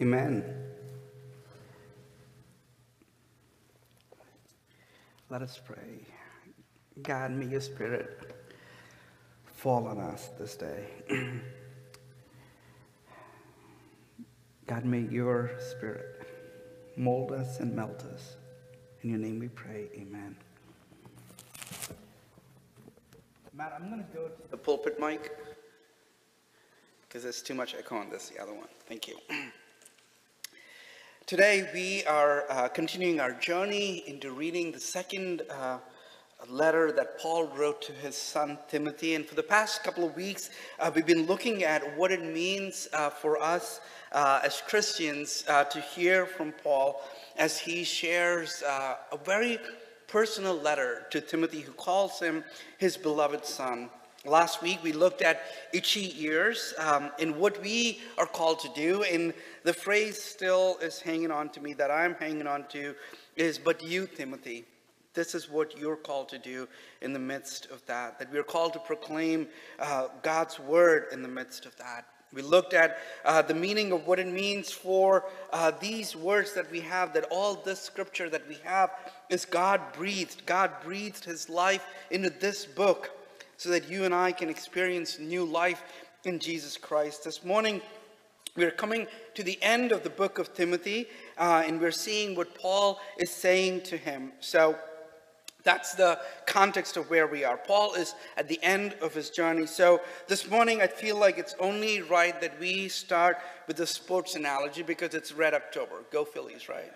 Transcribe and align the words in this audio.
Amen. 0.00 0.42
Let 5.28 5.42
us 5.42 5.60
pray. 5.62 6.06
God, 7.02 7.32
may 7.32 7.46
your 7.46 7.60
spirit 7.60 8.34
fall 9.44 9.86
on 9.86 9.98
us 9.98 10.30
this 10.38 10.56
day. 10.56 10.86
God, 14.66 14.86
may 14.86 15.00
your 15.00 15.50
spirit 15.58 16.26
mold 16.96 17.32
us 17.32 17.60
and 17.60 17.76
melt 17.76 18.02
us. 18.04 18.36
In 19.02 19.10
your 19.10 19.18
name 19.18 19.38
we 19.38 19.48
pray. 19.48 19.90
Amen. 19.94 20.34
Matt, 23.52 23.74
I'm 23.78 23.90
going 23.90 24.02
to 24.02 24.08
go 24.14 24.28
to 24.28 24.50
the 24.50 24.56
pulpit 24.56 24.98
mic 24.98 25.30
because 27.02 27.22
there's 27.22 27.42
too 27.42 27.54
much 27.54 27.74
echo 27.74 27.96
on 27.96 28.08
this, 28.08 28.30
the 28.30 28.42
other 28.42 28.54
one. 28.54 28.68
Thank 28.86 29.06
you. 29.06 29.16
Today, 31.30 31.70
we 31.72 32.04
are 32.06 32.44
uh, 32.50 32.66
continuing 32.66 33.20
our 33.20 33.30
journey 33.30 34.02
into 34.08 34.32
reading 34.32 34.72
the 34.72 34.80
second 34.80 35.42
uh, 35.48 35.78
letter 36.48 36.90
that 36.90 37.20
Paul 37.20 37.46
wrote 37.56 37.80
to 37.82 37.92
his 37.92 38.16
son 38.16 38.58
Timothy. 38.66 39.14
And 39.14 39.24
for 39.24 39.36
the 39.36 39.42
past 39.44 39.84
couple 39.84 40.04
of 40.04 40.16
weeks, 40.16 40.50
uh, 40.80 40.90
we've 40.92 41.06
been 41.06 41.26
looking 41.26 41.62
at 41.62 41.96
what 41.96 42.10
it 42.10 42.24
means 42.24 42.88
uh, 42.92 43.10
for 43.10 43.40
us 43.40 43.80
uh, 44.10 44.40
as 44.42 44.60
Christians 44.66 45.44
uh, 45.46 45.62
to 45.62 45.80
hear 45.80 46.26
from 46.26 46.50
Paul 46.50 47.00
as 47.36 47.60
he 47.60 47.84
shares 47.84 48.64
a 48.66 49.16
very 49.24 49.60
personal 50.08 50.56
letter 50.56 51.06
to 51.10 51.20
Timothy, 51.20 51.60
who 51.60 51.70
calls 51.70 52.18
him 52.18 52.42
his 52.78 52.96
beloved 52.96 53.46
son. 53.46 53.88
Last 54.26 54.60
week 54.60 54.80
we 54.82 54.92
looked 54.92 55.22
at 55.22 55.40
itchy 55.72 56.14
ears 56.22 56.74
um, 56.76 57.10
and 57.18 57.34
what 57.36 57.58
we 57.62 58.00
are 58.18 58.26
called 58.26 58.60
to 58.60 58.68
do. 58.74 59.02
And 59.04 59.32
the 59.64 59.72
phrase 59.72 60.22
still 60.22 60.76
is 60.82 61.00
hanging 61.00 61.30
on 61.30 61.48
to 61.50 61.60
me 61.60 61.72
that 61.74 61.90
I'm 61.90 62.14
hanging 62.16 62.46
on 62.46 62.66
to 62.68 62.94
is, 63.36 63.58
but 63.58 63.82
you, 63.82 64.06
Timothy, 64.06 64.66
this 65.14 65.34
is 65.34 65.48
what 65.48 65.78
you're 65.78 65.96
called 65.96 66.28
to 66.28 66.38
do 66.38 66.68
in 67.00 67.14
the 67.14 67.18
midst 67.18 67.70
of 67.70 67.84
that. 67.86 68.18
That 68.18 68.30
we're 68.30 68.42
called 68.42 68.74
to 68.74 68.78
proclaim 68.78 69.48
uh, 69.78 70.08
God's 70.22 70.60
word 70.60 71.06
in 71.12 71.22
the 71.22 71.28
midst 71.28 71.64
of 71.64 71.74
that. 71.78 72.04
We 72.34 72.42
looked 72.42 72.74
at 72.74 72.98
uh, 73.24 73.40
the 73.40 73.54
meaning 73.54 73.90
of 73.90 74.06
what 74.06 74.18
it 74.20 74.26
means 74.26 74.70
for 74.70 75.24
uh, 75.50 75.72
these 75.80 76.14
words 76.14 76.52
that 76.52 76.70
we 76.70 76.80
have, 76.80 77.14
that 77.14 77.24
all 77.30 77.54
this 77.54 77.80
scripture 77.80 78.28
that 78.28 78.46
we 78.46 78.58
have 78.64 78.90
is 79.30 79.46
God 79.46 79.80
breathed. 79.94 80.44
God 80.44 80.72
breathed 80.84 81.24
his 81.24 81.48
life 81.48 81.84
into 82.10 82.28
this 82.28 82.66
book 82.66 83.10
so 83.60 83.68
that 83.68 83.90
you 83.90 84.04
and 84.06 84.14
I 84.14 84.32
can 84.32 84.48
experience 84.48 85.18
new 85.18 85.44
life 85.44 85.82
in 86.24 86.38
Jesus 86.38 86.78
Christ. 86.78 87.24
This 87.24 87.44
morning, 87.44 87.82
we're 88.56 88.70
coming 88.70 89.06
to 89.34 89.42
the 89.42 89.58
end 89.60 89.92
of 89.92 90.02
the 90.02 90.08
book 90.08 90.38
of 90.38 90.54
Timothy, 90.54 91.08
uh, 91.36 91.62
and 91.66 91.78
we're 91.78 91.90
seeing 91.90 92.34
what 92.34 92.54
Paul 92.54 92.98
is 93.18 93.30
saying 93.30 93.82
to 93.82 93.98
him. 93.98 94.32
So, 94.40 94.78
that's 95.62 95.92
the 95.92 96.18
context 96.46 96.96
of 96.96 97.10
where 97.10 97.26
we 97.26 97.44
are. 97.44 97.58
Paul 97.58 97.92
is 97.96 98.14
at 98.38 98.48
the 98.48 98.58
end 98.62 98.94
of 99.02 99.12
his 99.12 99.28
journey. 99.28 99.66
So 99.66 100.00
this 100.26 100.48
morning, 100.48 100.80
I 100.80 100.86
feel 100.86 101.18
like 101.18 101.36
it's 101.36 101.54
only 101.60 102.00
right 102.00 102.40
that 102.40 102.58
we 102.58 102.88
start 102.88 103.36
with 103.66 103.76
the 103.76 103.86
sports 103.86 104.36
analogy 104.36 104.82
because 104.82 105.12
it's 105.12 105.32
Red 105.32 105.52
October. 105.52 105.96
Go 106.10 106.24
Phillies, 106.24 106.70
right? 106.70 106.90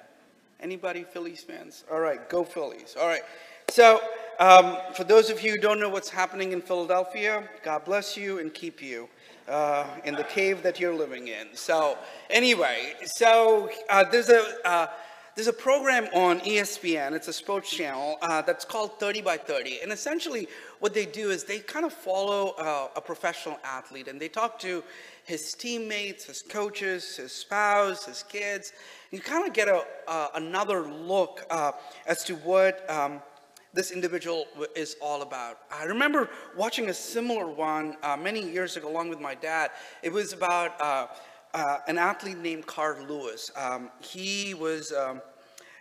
Anybody 0.61 1.05
Phillies 1.05 1.43
fans? 1.43 1.85
All 1.93 2.01
right, 2.01 2.27
go 2.31 2.43
Phillies. 2.43 2.97
All 2.99 3.07
right. 3.07 3.21
So 3.69 4.01
um, 4.39 4.77
for 4.95 5.05
those 5.05 5.31
of 5.31 5.43
you 5.43 5.53
who 5.53 5.59
don't 5.59 5.79
know 5.79 5.89
what's 5.89 6.09
happening 6.09 6.53
in 6.53 6.61
Philadelphia, 6.61 7.49
God 7.63 7.85
bless 7.85 8.17
you 8.17 8.41
and 8.41 8.53
keep 8.53 8.83
you 8.83 9.09
uh, 9.49 9.87
in 10.05 10.15
the 10.15 10.25
cave 10.25 10.63
that 10.63 10.81
you're 10.81 10.95
living 10.95 11.29
in. 11.29 11.49
So 11.55 11.99
anyway, 12.31 12.95
so 13.05 13.71
uh, 13.91 14.05
there's 14.11 14.31
a 14.31 14.43
uh, 14.67 14.87
there's 15.37 15.49
a 15.49 15.53
program 15.53 16.05
on 16.15 16.39
ESPN. 16.41 17.13
It's 17.13 17.27
a 17.27 17.33
sports 17.33 17.69
channel 17.69 18.19
uh, 18.23 18.43
that's 18.43 18.65
called 18.65 19.01
30 19.01 19.21
by 19.21 19.37
30, 19.37 19.81
and 19.83 19.93
essentially 19.93 20.49
what 20.79 20.95
they 20.95 21.07
do 21.07 21.31
is 21.31 21.45
they 21.45 21.59
kind 21.59 21.85
of 21.85 21.93
follow 21.93 22.55
uh, 22.59 22.89
a 22.97 23.01
professional 23.01 23.59
athlete 23.65 24.07
and 24.07 24.21
they 24.21 24.29
talk 24.29 24.59
to 24.61 24.83
his 25.25 25.55
teammates, 25.55 26.25
his 26.25 26.43
coaches, 26.43 27.17
his 27.17 27.33
spouse, 27.33 28.05
his 28.05 28.23
kids. 28.25 28.73
You 29.11 29.21
kind 29.21 29.47
of 29.47 29.53
get 29.53 29.69
a 29.69 29.85
another 30.35 30.83
look 30.83 31.45
uh, 31.51 31.73
as 32.07 32.25
to 32.25 32.35
what. 32.37 32.89
Um, 32.91 33.21
this 33.75 33.91
individual 33.91 34.47
is 34.77 34.97
all 35.03 35.23
about. 35.23 35.59
I 35.71 35.85
remember 35.85 36.31
watching 36.57 36.89
a 36.89 36.95
similar 36.95 37.47
one 37.47 37.97
uh, 38.03 38.17
many 38.17 38.41
years 38.41 38.77
ago 38.77 38.89
along 38.89 39.09
with 39.09 39.21
my 39.21 39.35
dad. 39.35 39.73
It 40.03 40.13
was 40.13 40.33
about 40.33 40.81
uh, 40.81 41.09
uh, 41.53 41.79
an 41.89 41.99
athlete 41.99 42.39
named 42.39 42.67
Carl 42.67 43.05
Lewis. 43.05 43.51
Um, 43.57 43.91
he 44.01 44.55
was 44.55 44.93
um, 44.93 45.21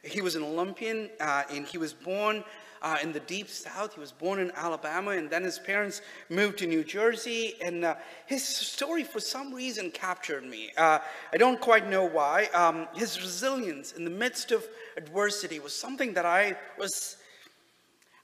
he 0.04 0.22
was 0.22 0.36
an 0.36 0.44
Olympian 0.44 1.10
uh, 1.20 1.44
and 1.52 1.66
he 1.66 1.78
was 1.78 1.94
born 1.94 2.44
uh, 2.82 2.98
in 3.02 3.14
the 3.14 3.20
deep 3.22 3.48
south. 3.48 3.94
He 3.94 4.00
was 4.02 4.12
born 4.12 4.40
in 4.40 4.52
Alabama, 4.56 5.12
and 5.12 5.30
then 5.30 5.44
his 5.44 5.58
parents 5.58 6.02
moved 6.30 6.58
to 6.58 6.68
New 6.68 6.84
Jersey. 6.84 7.54
And 7.64 7.86
uh, 7.86 7.96
his 8.26 8.44
story, 8.44 9.06
for 9.06 9.22
some 9.22 9.54
reason, 9.54 9.90
captured 9.90 10.44
me. 10.44 10.72
I 10.78 11.00
don't 11.38 11.62
quite 11.62 11.88
know 11.90 12.04
why. 12.04 12.50
Um, 12.54 12.90
his 12.94 13.22
resilience 13.22 13.94
in 13.94 14.04
the 14.04 14.12
midst 14.12 14.52
of 14.52 14.68
adversity 14.98 15.60
was 15.60 15.74
something 15.74 16.14
that 16.16 16.26
I 16.26 16.58
was 16.78 17.16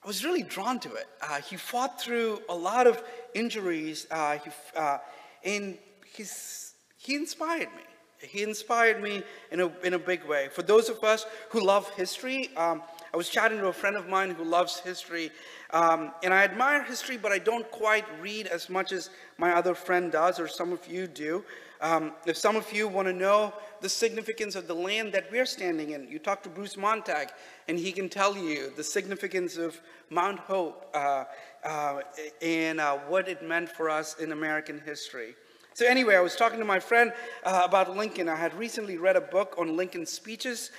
I 0.03 0.07
was 0.07 0.23
really 0.23 0.43
drawn 0.43 0.79
to 0.79 0.93
it. 0.93 1.07
Uh, 1.21 1.41
he 1.41 1.57
fought 1.57 1.99
through 1.99 2.41
a 2.47 2.55
lot 2.55 2.87
of 2.87 3.03
injuries, 3.33 4.07
uh, 4.09 4.37
he, 4.37 4.49
uh, 4.75 4.97
and 5.43 5.77
he 6.13 7.15
inspired 7.15 7.69
me. 7.75 7.83
He 8.21 8.43
inspired 8.43 9.01
me 9.01 9.23
in 9.51 9.61
a, 9.61 9.71
in 9.83 9.93
a 9.93 9.99
big 9.99 10.25
way. 10.25 10.49
For 10.51 10.61
those 10.61 10.89
of 10.89 11.03
us 11.03 11.25
who 11.49 11.61
love 11.61 11.89
history, 11.91 12.49
um, 12.57 12.81
I 13.13 13.17
was 13.17 13.29
chatting 13.29 13.59
to 13.59 13.67
a 13.67 13.73
friend 13.73 13.95
of 13.95 14.07
mine 14.07 14.31
who 14.31 14.43
loves 14.43 14.79
history, 14.79 15.31
um, 15.71 16.11
and 16.23 16.33
I 16.33 16.43
admire 16.43 16.83
history, 16.83 17.17
but 17.17 17.31
I 17.31 17.39
don't 17.39 17.69
quite 17.71 18.05
read 18.21 18.47
as 18.47 18.69
much 18.69 18.91
as 18.91 19.09
my 19.37 19.53
other 19.53 19.73
friend 19.73 20.11
does, 20.11 20.39
or 20.39 20.47
some 20.47 20.73
of 20.73 20.85
you 20.87 21.07
do. 21.07 21.45
Um, 21.81 22.11
if 22.25 22.35
some 22.35 22.57
of 22.57 22.71
you 22.73 22.87
want 22.87 23.07
to 23.07 23.13
know 23.13 23.53
the 23.79 23.87
significance 23.87 24.55
of 24.55 24.67
the 24.67 24.73
land 24.73 25.13
that 25.13 25.31
we're 25.31 25.45
standing 25.45 25.91
in, 25.91 26.09
you 26.09 26.19
talk 26.19 26.43
to 26.43 26.49
Bruce 26.49 26.75
Montag, 26.75 27.29
and 27.69 27.79
he 27.79 27.93
can 27.93 28.09
tell 28.09 28.35
you 28.37 28.73
the 28.75 28.83
significance 28.83 29.55
of 29.55 29.79
Mount 30.09 30.39
Hope 30.39 30.89
uh, 30.93 31.23
uh, 31.63 32.01
and 32.41 32.81
uh, 32.81 32.97
what 33.07 33.29
it 33.29 33.41
meant 33.41 33.69
for 33.69 33.89
us 33.89 34.17
in 34.19 34.33
American 34.33 34.81
history. 34.85 35.35
So 35.73 35.85
anyway, 35.85 36.15
I 36.15 36.19
was 36.19 36.35
talking 36.35 36.59
to 36.59 36.65
my 36.65 36.79
friend 36.79 37.13
uh, 37.45 37.61
about 37.63 37.95
Lincoln. 37.95 38.27
I 38.27 38.35
had 38.35 38.53
recently 38.55 38.97
read 38.97 39.15
a 39.15 39.21
book 39.21 39.55
on 39.57 39.77
Lincoln's 39.77 40.09
speeches, 40.09 40.71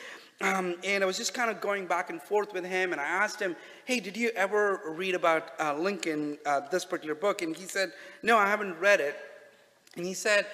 um, 0.43 0.75
and 0.85 1.03
I 1.03 1.07
was 1.07 1.17
just 1.17 1.33
kind 1.33 1.51
of 1.51 1.63
going 1.63 1.87
back 1.87 2.11
and 2.11 2.21
forth 2.21 2.53
with 2.53 2.67
him, 2.67 2.93
and 2.93 3.01
I 3.01 3.05
asked 3.05 3.41
him, 3.41 3.57
hey, 3.87 4.01
did 4.01 4.17
you 4.17 4.31
ever 4.37 4.83
read 4.87 5.15
about 5.15 5.53
uh, 5.59 5.75
Lincoln, 5.75 6.37
uh, 6.45 6.61
this 6.71 6.85
particular 6.85 7.15
book? 7.15 7.41
And 7.41 7.57
he 7.57 7.65
said, 7.65 7.93
no, 8.23 8.37
I 8.37 8.47
haven't 8.47 8.79
read 8.79 9.01
it. 9.01 9.17
And 9.97 10.05
he 10.05 10.13
said, 10.13 10.47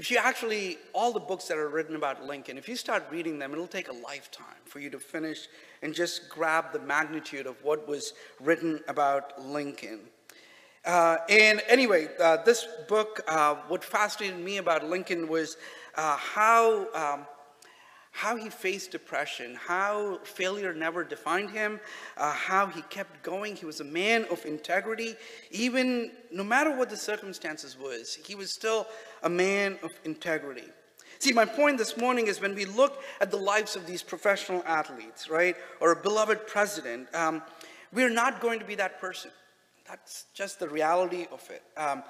if 0.00 0.10
you 0.10 0.16
actually, 0.16 0.78
all 0.94 1.12
the 1.12 1.20
books 1.20 1.44
that 1.48 1.58
are 1.58 1.68
written 1.68 1.94
about 1.94 2.24
Lincoln, 2.24 2.56
if 2.56 2.70
you 2.70 2.74
start 2.74 3.04
reading 3.10 3.38
them, 3.38 3.52
it'll 3.52 3.66
take 3.66 3.90
a 3.90 3.92
lifetime 3.92 4.62
for 4.64 4.80
you 4.80 4.88
to 4.88 4.98
finish 4.98 5.40
and 5.82 5.92
just 5.92 6.30
grab 6.30 6.72
the 6.72 6.78
magnitude 6.78 7.46
of 7.46 7.62
what 7.62 7.86
was 7.86 8.14
written 8.40 8.80
about 8.88 9.38
Lincoln. 9.44 10.00
Uh, 10.86 11.18
and 11.28 11.62
anyway, 11.68 12.08
uh, 12.18 12.38
this 12.44 12.66
book, 12.88 13.20
uh, 13.28 13.56
what 13.68 13.84
fascinated 13.84 14.40
me 14.40 14.56
about 14.56 14.86
Lincoln 14.86 15.28
was 15.28 15.58
uh, 15.96 16.16
how, 16.16 16.90
um, 16.94 17.26
how 18.12 18.36
he 18.36 18.50
faced 18.50 18.90
depression, 18.90 19.54
how 19.54 20.18
failure 20.24 20.74
never 20.74 21.04
defined 21.04 21.50
him, 21.50 21.80
uh, 22.16 22.32
how 22.32 22.66
he 22.66 22.82
kept 22.82 23.22
going. 23.22 23.54
He 23.54 23.66
was 23.66 23.80
a 23.80 23.84
man 23.84 24.26
of 24.30 24.44
integrity. 24.44 25.14
Even 25.50 26.10
no 26.32 26.42
matter 26.42 26.76
what 26.76 26.90
the 26.90 26.96
circumstances 26.96 27.78
was, 27.78 28.16
he 28.26 28.34
was 28.34 28.52
still 28.52 28.86
a 29.22 29.28
man 29.28 29.78
of 29.82 29.90
integrity. 30.04 30.64
See, 31.20 31.32
my 31.32 31.44
point 31.44 31.78
this 31.78 31.96
morning 31.96 32.26
is 32.26 32.40
when 32.40 32.54
we 32.54 32.64
look 32.64 33.02
at 33.20 33.30
the 33.30 33.36
lives 33.36 33.76
of 33.76 33.86
these 33.86 34.02
professional 34.02 34.62
athletes, 34.66 35.28
right, 35.28 35.54
or 35.78 35.92
a 35.92 35.96
beloved 35.96 36.46
president, 36.46 37.14
um, 37.14 37.42
we're 37.92 38.10
not 38.10 38.40
going 38.40 38.58
to 38.58 38.64
be 38.64 38.74
that 38.76 39.00
person. 39.00 39.30
That's 39.86 40.24
just 40.34 40.58
the 40.58 40.68
reality 40.68 41.26
of 41.30 41.48
it. 41.50 41.62
Um, 41.76 42.02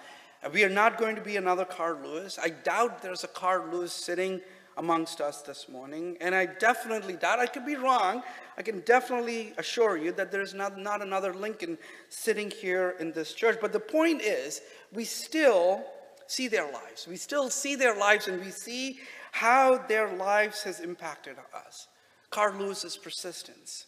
we 0.53 0.65
are 0.65 0.71
not 0.71 0.97
going 0.97 1.17
to 1.17 1.23
be 1.23 1.37
another 1.37 1.65
Carl 1.65 1.99
Lewis. 2.03 2.39
I 2.43 2.51
doubt 2.51 3.03
there's 3.03 3.25
a 3.25 3.29
Carl 3.29 3.67
Lewis 3.71 3.93
sitting 3.93 4.41
amongst 4.77 5.21
us 5.21 5.43
this 5.43 5.69
morning. 5.69 6.17
And 6.21 6.35
I 6.35 6.47
definitely 6.47 7.15
doubt, 7.15 7.39
I 7.39 7.47
could 7.47 7.67
be 7.67 7.77
wrong, 7.77 8.23
I 8.57 8.63
can 8.63 8.81
definitely 8.81 9.53
assure 9.59 9.97
you 9.97 10.13
that 10.13 10.31
there's 10.31 10.55
not, 10.55 10.79
not 10.79 11.03
another 11.03 11.35
Lincoln 11.35 11.79
sitting 12.09 12.51
here 12.51 12.97
in 13.01 13.13
this 13.13 13.33
church. 13.33 13.59
But 13.61 13.73
the 13.73 13.81
point 13.81 14.23
is, 14.23 14.61
we 14.93 15.05
still 15.05 15.85
see 16.27 16.49
their 16.49 16.71
lives. 16.71 17.07
We 17.09 17.17
still 17.17 17.51
see 17.51 17.75
their 17.75 17.97
lives 17.97 18.29
and 18.29 18.41
we 18.41 18.51
see 18.51 19.01
how 19.33 19.79
their 19.79 20.13
lives 20.15 20.63
has 20.63 20.81
impacted 20.81 21.37
us. 21.67 21.89
Carl 22.31 22.55
Lewis's 22.55 22.97
persistence. 22.97 23.87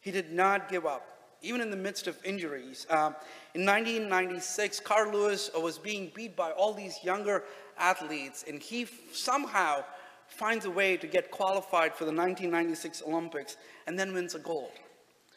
He 0.00 0.10
did 0.10 0.32
not 0.32 0.68
give 0.68 0.86
up 0.86 1.16
even 1.42 1.60
in 1.60 1.70
the 1.70 1.76
midst 1.76 2.06
of 2.06 2.16
injuries. 2.24 2.86
Um, 2.90 3.14
in 3.54 3.64
1996, 3.64 4.80
Carl 4.80 5.12
Lewis 5.12 5.50
was 5.54 5.78
being 5.78 6.10
beat 6.14 6.36
by 6.36 6.50
all 6.50 6.72
these 6.72 6.98
younger 7.02 7.44
athletes, 7.78 8.44
and 8.48 8.60
he 8.60 8.86
somehow 9.12 9.84
finds 10.28 10.64
a 10.64 10.70
way 10.70 10.96
to 10.96 11.06
get 11.06 11.30
qualified 11.30 11.94
for 11.94 12.04
the 12.04 12.12
1996 12.12 13.02
Olympics 13.06 13.56
and 13.86 13.98
then 13.98 14.12
wins 14.12 14.34
a 14.34 14.38
gold. 14.38 14.72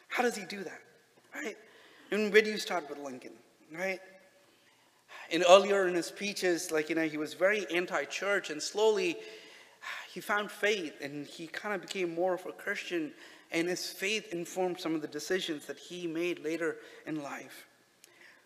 How 0.08 0.22
does 0.22 0.36
he 0.36 0.44
do 0.44 0.62
that? 0.64 0.80
Right? 1.34 1.56
And 2.10 2.32
where 2.32 2.42
do 2.42 2.50
you 2.50 2.58
start 2.58 2.88
with 2.88 2.98
Lincoln? 2.98 3.32
Right? 3.72 4.00
And 5.32 5.44
earlier 5.48 5.86
in 5.86 5.94
his 5.94 6.06
speeches, 6.06 6.72
like, 6.72 6.88
you 6.88 6.96
know, 6.96 7.06
he 7.06 7.16
was 7.16 7.34
very 7.34 7.64
anti 7.72 8.04
church, 8.04 8.50
and 8.50 8.60
slowly 8.60 9.16
he 10.12 10.20
found 10.20 10.50
faith 10.50 10.94
and 11.00 11.26
he 11.26 11.46
kind 11.46 11.74
of 11.74 11.80
became 11.80 12.14
more 12.14 12.34
of 12.34 12.44
a 12.46 12.52
Christian, 12.52 13.12
and 13.52 13.68
his 13.68 13.90
faith 13.90 14.32
informed 14.32 14.80
some 14.80 14.94
of 14.94 15.02
the 15.02 15.08
decisions 15.08 15.66
that 15.66 15.78
he 15.78 16.06
made 16.06 16.40
later 16.40 16.78
in 17.06 17.22
life. 17.22 17.66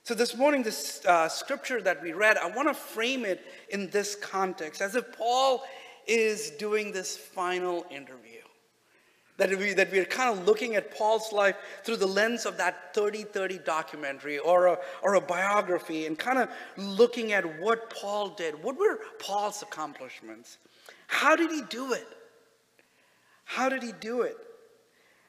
So, 0.03 0.13
this 0.13 0.37
morning, 0.37 0.63
this 0.63 1.05
uh, 1.07 1.31
scripture 1.31 1.81
that 1.81 2.03
we 2.03 2.13
read, 2.13 2.37
I 2.37 2.51
want 2.51 2.69
to 2.69 2.75
frame 2.75 3.25
it 3.25 3.43
in 3.71 3.89
this 3.89 4.15
context 4.15 4.83
as 4.83 4.95
if 4.95 5.17
Paul 5.17 5.65
is 6.07 6.51
doing 6.51 6.93
this 6.93 7.17
final 7.17 7.87
interview. 7.91 8.31
That, 9.37 9.51
we, 9.51 9.73
that 9.73 9.91
we're 9.91 10.05
kind 10.05 10.39
of 10.39 10.47
looking 10.47 10.77
at 10.77 10.97
Paul's 10.97 11.33
life 11.33 11.57
through 11.83 11.97
the 11.97 12.07
lens 12.07 12.47
of 12.47 12.57
that 12.59 12.95
30 12.95 13.25
30 13.25 13.59
documentary 13.59 14.39
or 14.39 14.67
a, 14.67 14.79
or 15.03 15.15
a 15.15 15.21
biography 15.21 16.07
and 16.07 16.17
kind 16.17 16.39
of 16.39 16.49
looking 16.77 17.33
at 17.33 17.61
what 17.61 17.91
Paul 17.91 18.29
did. 18.29 18.63
What 18.63 18.79
were 18.79 19.01
Paul's 19.19 19.61
accomplishments? 19.63 20.59
How 21.09 21.35
did 21.35 21.51
he 21.51 21.63
do 21.69 21.95
it? 21.95 22.07
How 23.45 23.69
did 23.69 23.83
he 23.83 23.91
do 23.91 24.23
it? 24.23 24.37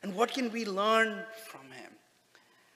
And 0.04 0.16
what 0.16 0.32
can 0.32 0.52
we 0.52 0.66
learn 0.66 1.24
from 1.48 1.72
him? 1.72 1.92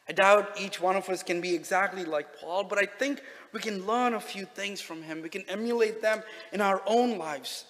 I 0.10 0.12
doubt 0.12 0.60
each 0.60 0.82
one 0.82 0.96
of 0.96 1.08
us 1.10 1.22
can 1.22 1.40
be 1.40 1.54
exactly 1.54 2.04
like 2.04 2.40
Paul, 2.40 2.64
but 2.64 2.80
I 2.80 2.88
think 2.88 3.22
we 3.54 3.60
can 3.60 3.86
learn 3.86 4.16
a 4.16 4.20
few 4.20 4.46
things 4.46 4.82
from 4.82 5.04
him. 5.04 5.22
We 5.22 5.30
can 5.30 5.44
emulate 5.48 6.02
them 6.02 6.24
in 6.52 6.62
our 6.62 6.82
own 6.88 7.20
lives. 7.20 7.66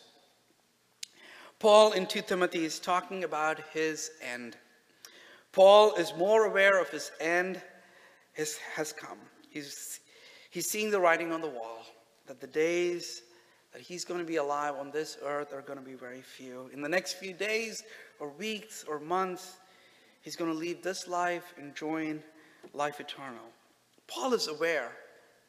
Paul 1.59 1.91
in 1.91 2.05
2 2.05 2.21
Timothy 2.21 2.63
is 2.63 2.79
talking 2.79 3.25
about 3.25 3.59
his 3.73 4.11
end. 4.21 4.55
Paul 5.51 5.95
is 5.95 6.13
more 6.17 6.45
aware 6.45 6.81
of 6.81 6.89
his 6.89 7.11
end 7.19 7.61
has, 8.33 8.57
has 8.75 8.93
come. 8.93 9.17
He's, 9.49 9.99
he's 10.49 10.69
seeing 10.69 10.89
the 10.89 10.99
writing 10.99 11.33
on 11.33 11.41
the 11.41 11.49
wall 11.49 11.85
that 12.27 12.39
the 12.39 12.47
days 12.47 13.23
that 13.73 13.81
he's 13.81 14.05
going 14.05 14.21
to 14.21 14.25
be 14.25 14.37
alive 14.37 14.75
on 14.79 14.91
this 14.91 15.17
earth 15.21 15.53
are 15.53 15.61
going 15.61 15.77
to 15.77 15.85
be 15.85 15.95
very 15.95 16.21
few. 16.21 16.69
In 16.73 16.81
the 16.81 16.89
next 16.89 17.13
few 17.13 17.33
days 17.33 17.83
or 18.19 18.29
weeks 18.29 18.85
or 18.87 18.99
months, 18.99 19.57
he's 20.21 20.37
going 20.37 20.51
to 20.51 20.57
leave 20.57 20.81
this 20.81 21.07
life 21.07 21.53
and 21.57 21.75
join 21.75 22.23
life 22.73 23.01
eternal. 23.01 23.43
Paul 24.07 24.33
is 24.33 24.47
aware 24.47 24.91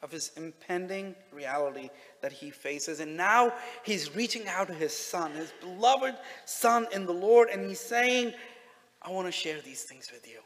of 0.03 0.11
his 0.11 0.31
impending 0.35 1.15
reality 1.31 1.89
that 2.21 2.31
he 2.31 2.49
faces. 2.49 2.99
And 2.99 3.15
now 3.15 3.53
he's 3.83 4.15
reaching 4.15 4.47
out 4.47 4.67
to 4.67 4.73
his 4.73 4.95
son, 4.95 5.33
his 5.33 5.53
beloved 5.61 6.15
son 6.45 6.87
in 6.91 7.05
the 7.05 7.13
Lord, 7.13 7.49
and 7.49 7.67
he's 7.67 7.79
saying, 7.79 8.33
I 9.01 9.11
want 9.11 9.27
to 9.27 9.31
share 9.31 9.61
these 9.61 9.83
things 9.83 10.11
with 10.11 10.27
you. 10.27 10.39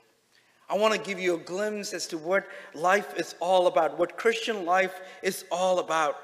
I 0.70 0.78
want 0.78 0.94
to 0.94 1.00
give 1.00 1.20
you 1.20 1.36
a 1.36 1.40
glimpse 1.40 1.94
as 1.94 2.08
to 2.08 2.18
what 2.18 2.48
life 2.74 3.18
is 3.18 3.36
all 3.40 3.68
about, 3.68 3.98
what 3.98 4.18
Christian 4.18 4.66
life 4.66 5.00
is 5.22 5.46
all 5.52 5.80
about. 5.80 6.16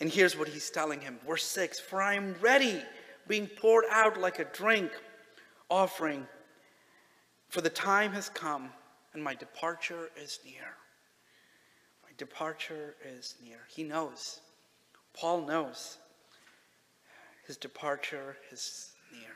And 0.00 0.10
here's 0.10 0.36
what 0.36 0.48
he's 0.48 0.70
telling 0.70 1.00
him. 1.00 1.18
Verse 1.26 1.44
6 1.44 1.78
For 1.78 2.02
I 2.02 2.14
am 2.14 2.34
ready, 2.40 2.82
being 3.28 3.46
poured 3.46 3.84
out 3.90 4.18
like 4.18 4.38
a 4.38 4.44
drink 4.44 4.90
offering, 5.70 6.26
for 7.48 7.60
the 7.60 7.70
time 7.70 8.12
has 8.12 8.28
come, 8.28 8.70
and 9.12 9.22
my 9.22 9.34
departure 9.34 10.10
is 10.16 10.40
near 10.44 10.74
departure 12.16 12.94
is 13.04 13.36
near. 13.44 13.58
He 13.68 13.82
knows. 13.82 14.40
Paul 15.14 15.46
knows. 15.46 15.98
His 17.46 17.56
departure 17.56 18.36
is 18.50 18.92
near. 19.12 19.34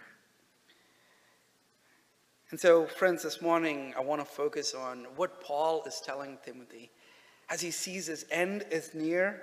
And 2.50 2.60
so, 2.60 2.86
friends, 2.86 3.22
this 3.22 3.42
morning 3.42 3.92
I 3.96 4.00
want 4.00 4.20
to 4.20 4.24
focus 4.24 4.74
on 4.74 5.06
what 5.16 5.40
Paul 5.42 5.82
is 5.84 6.00
telling 6.04 6.38
Timothy 6.44 6.90
as 7.50 7.60
he 7.60 7.70
sees 7.70 8.06
his 8.06 8.24
end 8.30 8.64
is 8.70 8.94
near, 8.94 9.42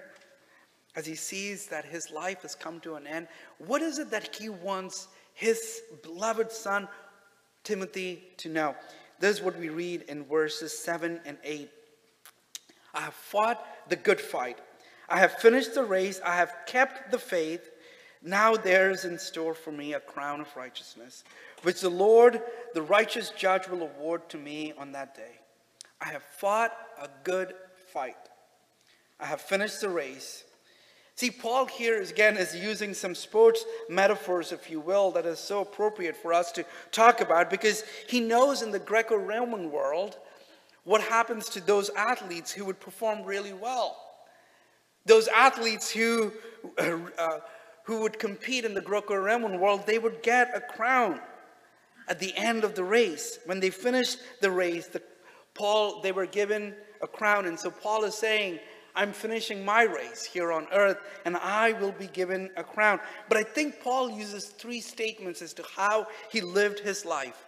as 0.95 1.05
he 1.05 1.15
sees 1.15 1.67
that 1.67 1.85
his 1.85 2.11
life 2.11 2.41
has 2.41 2.55
come 2.55 2.79
to 2.81 2.95
an 2.95 3.07
end. 3.07 3.27
What 3.57 3.81
is 3.81 3.99
it 3.99 4.11
that 4.11 4.35
he 4.35 4.49
wants 4.49 5.07
his 5.33 5.81
beloved 6.01 6.51
son, 6.51 6.87
Timothy, 7.63 8.23
to 8.37 8.49
know? 8.49 8.75
This 9.19 9.37
is 9.37 9.43
what 9.43 9.57
we 9.57 9.69
read 9.69 10.03
in 10.03 10.25
verses 10.25 10.77
7 10.77 11.19
and 11.25 11.37
8 11.43 11.69
I 12.93 13.01
have 13.01 13.13
fought 13.13 13.65
the 13.89 13.95
good 13.95 14.21
fight. 14.21 14.59
I 15.09 15.19
have 15.19 15.33
finished 15.39 15.73
the 15.73 15.83
race. 15.83 16.21
I 16.25 16.35
have 16.35 16.53
kept 16.65 17.11
the 17.11 17.17
faith. 17.17 17.69
Now 18.21 18.55
there 18.55 18.89
is 18.89 19.05
in 19.05 19.19
store 19.19 19.53
for 19.53 19.71
me 19.71 19.93
a 19.93 19.99
crown 19.99 20.39
of 20.41 20.55
righteousness, 20.55 21.23
which 21.63 21.81
the 21.81 21.89
Lord, 21.89 22.41
the 22.73 22.81
righteous 22.81 23.31
judge, 23.31 23.67
will 23.67 23.81
award 23.81 24.29
to 24.29 24.37
me 24.37 24.73
on 24.77 24.93
that 24.93 25.15
day. 25.15 25.39
I 25.99 26.05
have 26.05 26.23
fought 26.23 26.71
a 27.01 27.09
good 27.23 27.53
fight. 27.91 28.15
I 29.19 29.25
have 29.25 29.41
finished 29.41 29.81
the 29.81 29.89
race. 29.89 30.43
See, 31.15 31.29
Paul 31.29 31.65
here 31.65 32.01
again 32.01 32.37
is 32.37 32.55
using 32.55 32.93
some 32.93 33.13
sports 33.13 33.65
metaphors, 33.87 34.51
if 34.51 34.71
you 34.71 34.79
will, 34.79 35.11
that 35.11 35.25
is 35.25 35.39
so 35.39 35.61
appropriate 35.61 36.15
for 36.15 36.33
us 36.33 36.51
to 36.53 36.65
talk 36.91 37.21
about 37.21 37.49
because 37.49 37.83
he 38.07 38.19
knows 38.19 38.61
in 38.61 38.71
the 38.71 38.79
Greco 38.79 39.15
Roman 39.15 39.69
world 39.69 40.17
what 40.83 41.01
happens 41.01 41.49
to 41.49 41.61
those 41.61 41.89
athletes 41.91 42.51
who 42.51 42.65
would 42.65 42.79
perform 42.79 43.23
really 43.23 43.53
well? 43.53 43.97
Those 45.05 45.27
athletes 45.27 45.89
who, 45.89 46.31
uh, 46.77 47.39
who 47.83 48.01
would 48.01 48.19
compete 48.19 48.65
in 48.65 48.73
the 48.73 48.81
Greco-Roman 48.81 49.59
world, 49.59 49.85
they 49.85 49.99
would 49.99 50.21
get 50.23 50.55
a 50.55 50.61
crown 50.61 51.19
at 52.07 52.19
the 52.19 52.35
end 52.35 52.63
of 52.63 52.75
the 52.75 52.83
race. 52.83 53.39
When 53.45 53.59
they 53.59 53.69
finished 53.69 54.19
the 54.41 54.51
race, 54.51 54.87
the, 54.87 55.01
Paul, 55.53 56.01
they 56.01 56.11
were 56.11 56.25
given 56.25 56.73
a 57.01 57.07
crown. 57.07 57.45
And 57.45 57.59
so 57.59 57.69
Paul 57.69 58.03
is 58.05 58.15
saying, 58.15 58.59
I'm 58.95 59.11
finishing 59.11 59.65
my 59.65 59.83
race 59.83 60.23
here 60.23 60.51
on 60.51 60.67
earth 60.71 60.97
and 61.25 61.35
I 61.37 61.73
will 61.73 61.91
be 61.91 62.07
given 62.07 62.51
a 62.55 62.63
crown. 62.63 62.99
But 63.27 63.37
I 63.37 63.43
think 63.43 63.81
Paul 63.81 64.09
uses 64.09 64.45
three 64.45 64.81
statements 64.81 65.41
as 65.41 65.53
to 65.53 65.63
how 65.75 66.07
he 66.31 66.41
lived 66.41 66.79
his 66.79 67.05
life. 67.05 67.47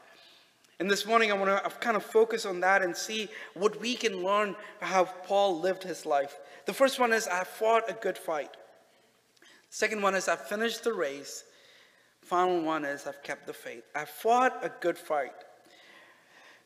And 0.80 0.92
this 0.92 1.06
morning, 1.06 1.32
I 1.32 1.36
want 1.36 1.64
to 1.64 1.70
kind 1.80 1.96
of 1.96 2.04
focus 2.04 2.46
on 2.46 2.60
that 2.60 2.82
and 2.82 2.96
see 2.96 3.30
what 3.54 3.80
we 3.80 3.96
can 3.96 4.24
learn 4.24 4.56
how 4.82 5.06
Paul 5.06 5.62
lived 5.62 5.84
his 5.84 6.06
life. 6.06 6.38
The 6.66 6.74
first 6.74 7.00
one 7.00 7.14
is, 7.14 7.28
I 7.28 7.46
fought 7.46 7.90
a 7.90 7.94
good 7.94 8.18
fight. 8.18 8.50
Second 9.70 10.02
one 10.02 10.16
is, 10.16 10.28
I 10.28 10.36
finished 10.36 10.84
the 10.84 10.94
race. 10.94 11.46
Final 12.22 12.62
one 12.62 12.84
is, 12.84 13.08
I've 13.08 13.24
kept 13.24 13.48
the 13.48 13.54
faith. 13.54 13.84
I 13.96 14.04
fought 14.04 14.60
a 14.64 14.72
good 14.82 14.98
fight. 14.98 15.32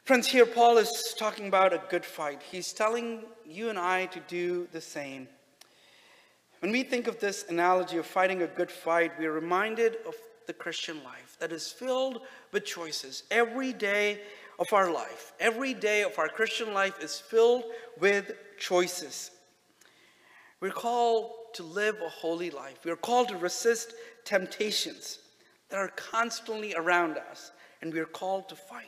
Friends, 0.05 0.27
here 0.27 0.47
Paul 0.47 0.79
is 0.79 1.13
talking 1.17 1.47
about 1.47 1.71
a 1.71 1.81
good 1.89 2.05
fight. 2.05 2.41
He's 2.41 2.73
telling 2.73 3.25
you 3.45 3.69
and 3.69 3.77
I 3.77 4.07
to 4.07 4.19
do 4.21 4.67
the 4.71 4.81
same. 4.81 5.27
When 6.61 6.71
we 6.71 6.81
think 6.81 7.07
of 7.07 7.19
this 7.19 7.45
analogy 7.47 7.97
of 7.97 8.07
fighting 8.07 8.41
a 8.41 8.47
good 8.47 8.71
fight, 8.71 9.11
we 9.19 9.27
are 9.27 9.31
reminded 9.31 9.97
of 10.07 10.15
the 10.49 10.53
Christian 10.53 11.03
life 11.03 11.37
that 11.39 11.51
is 11.51 11.71
filled 11.71 12.21
with 12.51 12.65
choices. 12.65 13.21
Every 13.29 13.71
day 13.71 14.19
of 14.57 14.73
our 14.73 14.91
life, 14.91 15.31
every 15.39 15.75
day 15.75 16.01
of 16.01 16.17
our 16.17 16.27
Christian 16.27 16.73
life 16.73 17.03
is 17.03 17.19
filled 17.19 17.65
with 17.99 18.31
choices. 18.57 19.29
We're 20.59 20.71
called 20.71 21.33
to 21.53 21.61
live 21.61 21.97
a 22.03 22.09
holy 22.09 22.49
life. 22.49 22.79
We're 22.83 22.95
called 22.95 23.27
to 23.27 23.37
resist 23.37 23.93
temptations 24.25 25.19
that 25.69 25.77
are 25.77 25.89
constantly 25.89 26.73
around 26.73 27.19
us, 27.29 27.51
and 27.83 27.93
we're 27.93 28.05
called 28.05 28.49
to 28.49 28.55
fight. 28.55 28.87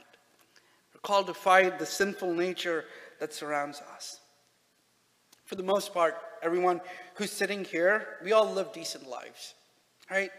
We're 0.95 1.01
called 1.01 1.27
to 1.27 1.35
fight 1.35 1.77
the 1.77 1.85
sinful 1.85 2.33
nature 2.33 2.85
that 3.19 3.35
surrounds 3.35 3.83
us. 3.93 4.19
For 5.45 5.53
the 5.53 5.61
most 5.61 5.93
part, 5.93 6.15
everyone 6.41 6.81
who's 7.13 7.31
sitting 7.31 7.63
here, 7.65 8.17
we 8.23 8.31
all 8.31 8.51
live 8.51 8.73
decent 8.73 9.07
lives, 9.07 9.53
right? 10.09 10.31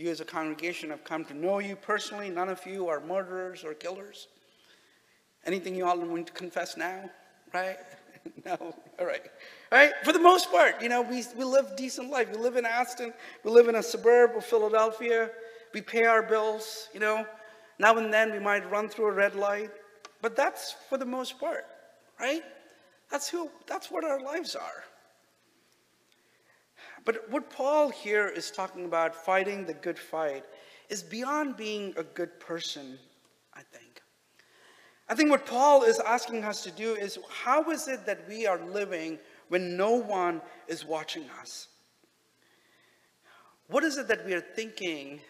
You, 0.00 0.10
as 0.10 0.22
a 0.22 0.24
congregation, 0.24 0.88
have 0.88 1.04
come 1.04 1.26
to 1.26 1.34
know 1.34 1.58
you 1.58 1.76
personally. 1.76 2.30
None 2.30 2.48
of 2.48 2.64
you 2.64 2.88
are 2.88 3.00
murderers 3.00 3.64
or 3.64 3.74
killers. 3.74 4.28
Anything 5.44 5.74
you 5.74 5.84
all 5.84 6.00
want 6.00 6.26
to 6.28 6.32
confess 6.32 6.78
now? 6.78 7.10
Right? 7.52 7.76
no. 8.46 8.56
All 8.98 9.04
right. 9.04 9.20
All 9.70 9.78
right. 9.78 9.92
For 10.02 10.14
the 10.14 10.18
most 10.18 10.50
part, 10.50 10.80
you 10.80 10.88
know, 10.88 11.02
we, 11.02 11.22
we 11.36 11.44
live 11.44 11.76
decent 11.76 12.08
life. 12.08 12.30
We 12.30 12.38
live 12.38 12.56
in 12.56 12.64
Aston. 12.64 13.12
We 13.44 13.50
live 13.50 13.68
in 13.68 13.74
a 13.74 13.82
suburb 13.82 14.34
of 14.38 14.42
Philadelphia. 14.42 15.28
We 15.74 15.82
pay 15.82 16.04
our 16.04 16.22
bills, 16.22 16.88
you 16.94 17.00
know. 17.00 17.26
Now 17.78 17.98
and 17.98 18.10
then 18.10 18.32
we 18.32 18.38
might 18.38 18.70
run 18.70 18.88
through 18.88 19.08
a 19.08 19.12
red 19.12 19.34
light. 19.34 19.70
But 20.22 20.34
that's 20.34 20.76
for 20.88 20.96
the 20.96 21.04
most 21.04 21.38
part, 21.38 21.66
right? 22.18 22.42
That's 23.10 23.28
who 23.28 23.50
that's 23.66 23.90
what 23.90 24.04
our 24.04 24.22
lives 24.22 24.56
are. 24.56 24.84
But 27.04 27.30
what 27.30 27.50
Paul 27.50 27.90
here 27.90 28.28
is 28.28 28.50
talking 28.50 28.84
about, 28.84 29.14
fighting 29.14 29.64
the 29.64 29.74
good 29.74 29.98
fight, 29.98 30.44
is 30.88 31.02
beyond 31.02 31.56
being 31.56 31.94
a 31.96 32.02
good 32.02 32.38
person, 32.40 32.98
I 33.54 33.62
think. 33.72 34.02
I 35.08 35.14
think 35.14 35.30
what 35.30 35.46
Paul 35.46 35.82
is 35.82 35.98
asking 35.98 36.44
us 36.44 36.62
to 36.62 36.70
do 36.70 36.94
is 36.94 37.18
how 37.28 37.70
is 37.70 37.88
it 37.88 38.06
that 38.06 38.28
we 38.28 38.46
are 38.46 38.60
living 38.64 39.18
when 39.48 39.76
no 39.76 39.92
one 39.92 40.40
is 40.68 40.84
watching 40.84 41.24
us? 41.40 41.68
What 43.68 43.84
is 43.84 43.98
it 43.98 44.08
that 44.08 44.24
we 44.26 44.34
are 44.34 44.40
thinking 44.40 45.20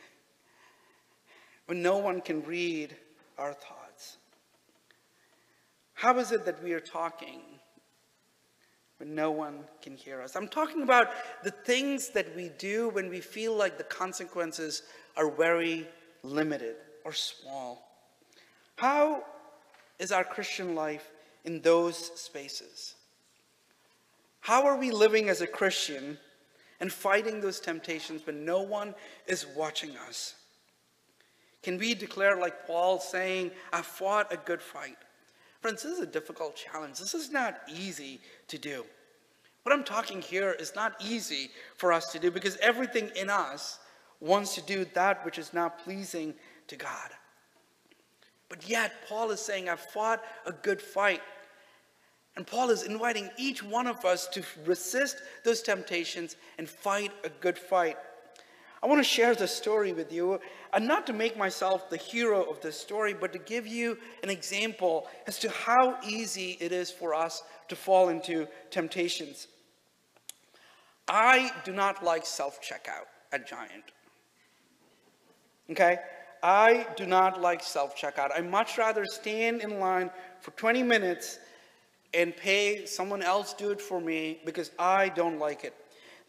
when 1.67 1.83
no 1.83 1.99
one 1.99 2.21
can 2.21 2.43
read 2.45 2.97
our 3.39 3.53
thoughts? 3.53 4.17
How 5.95 6.19
is 6.19 6.33
it 6.33 6.47
that 6.47 6.63
we 6.63 6.73
are 6.73 6.81
talking 6.81 7.60
when 9.01 9.15
no 9.15 9.31
one 9.31 9.65
can 9.81 9.97
hear 9.97 10.21
us? 10.21 10.37
I'm 10.37 10.47
talking 10.47 10.83
about 10.83 11.09
the 11.43 11.51
things 11.51 12.11
that 12.11 12.37
we 12.37 12.51
do 12.59 12.91
when 12.91 13.09
we 13.09 13.21
feel 13.21 13.57
like 13.57 13.79
the 13.79 13.85
consequences 13.85 14.83
are 15.17 15.31
very 15.31 15.89
limited 16.23 16.77
or 17.05 17.13
small. 17.13 17.89
How 18.77 19.25
is 19.99 20.13
our 20.13 20.23
Christian 20.23 20.75
life 20.75 21.11
in 21.45 21.63
those 21.63 21.97
spaces? 22.21 22.95
How 24.41 24.67
are 24.67 24.77
we 24.77 24.91
living 24.91 25.31
as 25.31 25.41
a 25.41 25.47
Christian 25.47 26.19
and 26.79 26.93
fighting 26.93 27.41
those 27.41 27.59
temptations 27.59 28.27
when 28.27 28.45
no 28.45 28.61
one 28.61 28.95
is 29.27 29.47
watching 29.57 29.97
us? 30.09 30.35
Can 31.63 31.79
we 31.79 31.95
declare, 31.95 32.39
like 32.39 32.67
Paul, 32.67 32.99
saying, 32.99 33.51
I 33.73 33.83
fought 33.83 34.33
a 34.33 34.37
good 34.37 34.63
fight? 34.63 34.97
Friends, 35.61 35.83
this 35.83 35.93
is 35.93 36.01
a 36.01 36.07
difficult 36.07 36.57
challenge. 36.57 36.99
This 36.99 37.15
is 37.15 37.31
not 37.31 37.61
easy 37.69 38.21
to 38.49 38.59
do. 38.59 38.85
What 39.63 39.75
I'm 39.75 39.85
talking 39.85 40.23
here 40.23 40.53
is 40.53 40.75
not 40.75 40.95
easy 41.05 41.51
for 41.77 41.93
us 41.93 42.11
to 42.13 42.19
do 42.19 42.31
because 42.31 42.57
everything 42.59 43.11
in 43.15 43.29
us 43.29 43.79
wants 44.21 44.55
to 44.55 44.63
do 44.63 44.87
that 44.95 45.25
which 45.25 45.39
is 45.39 45.53
not 45.53 45.79
pleasing 45.85 46.35
to 46.69 46.77
God. 46.77 47.11
But 48.49 48.69
yet, 48.69 49.07
Paul 49.07 49.31
is 49.31 49.41
saying, 49.41 49.69
I've 49.69 49.81
fought 49.81 50.23
a 50.47 50.53
good 50.53 50.81
fight. 50.81 51.21
And 52.37 52.47
Paul 52.47 52.71
is 52.71 52.85
inviting 52.85 53.31
each 53.37 53.63
one 53.63 53.87
of 53.87 54.05
us 54.05 54.27
to 54.29 54.43
resist 54.65 55.19
those 55.45 55.63
temptations 55.63 56.37
and 56.59 56.69
fight 56.69 57.13
a 57.23 57.29
good 57.29 57.59
fight. 57.59 57.99
I 58.83 58.87
want 58.87 58.99
to 58.99 59.05
share 59.05 59.35
the 59.35 59.47
story 59.47 59.93
with 59.93 60.11
you, 60.11 60.41
and 60.73 60.87
not 60.87 61.07
to 61.09 61.13
make 61.13 61.37
myself 61.37 61.91
the 61.91 61.99
hero 61.99 62.43
of 62.45 62.61
this 62.63 62.81
story, 62.81 63.13
but 63.13 63.33
to 63.35 63.39
give 63.39 63.67
you 63.67 63.99
an 64.23 64.31
example 64.31 65.07
as 65.27 65.39
to 65.41 65.51
how 65.51 65.99
easy 66.07 66.57
it 66.61 66.73
is 66.73 66.91
for 66.91 67.15
us 67.15 67.43
to 67.69 67.77
fall 67.77 68.09
into 68.09 68.49
temptations. 68.71 69.49
I 71.07 71.51
do 71.65 71.73
not 71.73 72.03
like 72.03 72.25
self 72.25 72.61
checkout 72.63 73.07
at 73.33 73.47
Giant. 73.47 73.85
Okay? 75.71 75.99
I 76.43 76.87
do 76.97 77.05
not 77.05 77.41
like 77.41 77.63
self 77.63 77.97
checkout. 77.97 78.31
I 78.35 78.41
much 78.41 78.79
rather 78.79 79.05
stand 79.05 79.61
in 79.61 79.79
line 79.79 80.11
for 80.41 80.53
20 80.53 80.83
minutes 80.83 81.39
and 82.15 82.37
pay 82.37 82.87
someone 82.87 83.23
else 83.23 83.53
do 83.53 83.71
it 83.71 83.81
for 83.81 84.01
me 84.01 84.41
because 84.45 84.71
I 84.79 85.11
don't 85.11 85.39
like 85.39 85.65
it. 85.65 85.75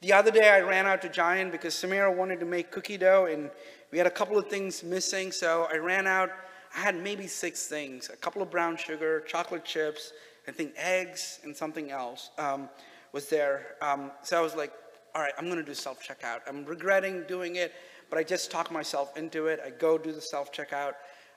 The 0.01 0.13
other 0.13 0.31
day 0.31 0.50
I 0.50 0.62
ran 0.62 0.88
out 0.88 1.03
to 1.03 1.10
Giant 1.10 1.51
because 1.51 1.75
Samira 1.75 2.12
wanted 2.12 2.39
to 2.39 2.46
make 2.48 2.72
cookie 2.72 2.98
dough 2.98 3.27
and 3.31 3.51
we 3.91 4.00
had 4.00 4.08
a 4.08 4.12
couple 4.12 4.36
of 4.36 4.48
things 4.48 4.81
missing. 4.81 5.31
So 5.31 5.67
I 5.72 5.77
ran 5.77 6.08
out. 6.08 6.31
I 6.75 6.79
had 6.79 6.96
maybe 6.96 7.27
six 7.27 7.67
things 7.67 8.10
a 8.10 8.15
couple 8.15 8.41
of 8.41 8.50
brown 8.50 8.77
sugar, 8.77 9.22
chocolate 9.27 9.63
chips, 9.63 10.12
I 10.48 10.53
think 10.53 10.74
eggs, 10.75 11.39
and 11.43 11.55
something 11.55 11.91
else 11.91 12.31
um, 12.39 12.67
was 13.12 13.27
there. 13.29 13.75
Um, 13.84 14.10
so 14.24 14.39
I 14.39 14.41
was 14.41 14.55
like, 14.55 14.74
all 15.13 15.22
right, 15.22 15.34
I'm 15.38 15.46
going 15.46 15.58
to 15.58 15.63
do 15.63 15.75
self 15.75 16.01
checkout. 16.01 16.39
I'm 16.48 16.65
regretting 16.65 17.24
doing 17.27 17.58
it, 17.58 17.72
but 18.10 18.17
I 18.17 18.24
just 18.24 18.50
talk 18.50 18.72
myself 18.72 19.15
into 19.17 19.48
it. 19.48 19.60
I 19.63 19.70
go 19.70 20.00
do 20.00 20.12
the 20.12 20.22
self 20.22 20.51
checkout. 20.51 20.93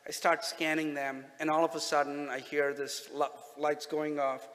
I 0.09 0.11
start 0.11 0.43
scanning 0.43 0.95
them, 0.95 1.27
and 1.39 1.51
all 1.51 1.67
of 1.67 1.75
a 1.75 1.81
sudden 1.81 2.31
I 2.31 2.39
hear 2.39 2.73
this 2.73 3.11
lights 3.59 3.85
going 3.85 4.19
off. 4.19 4.49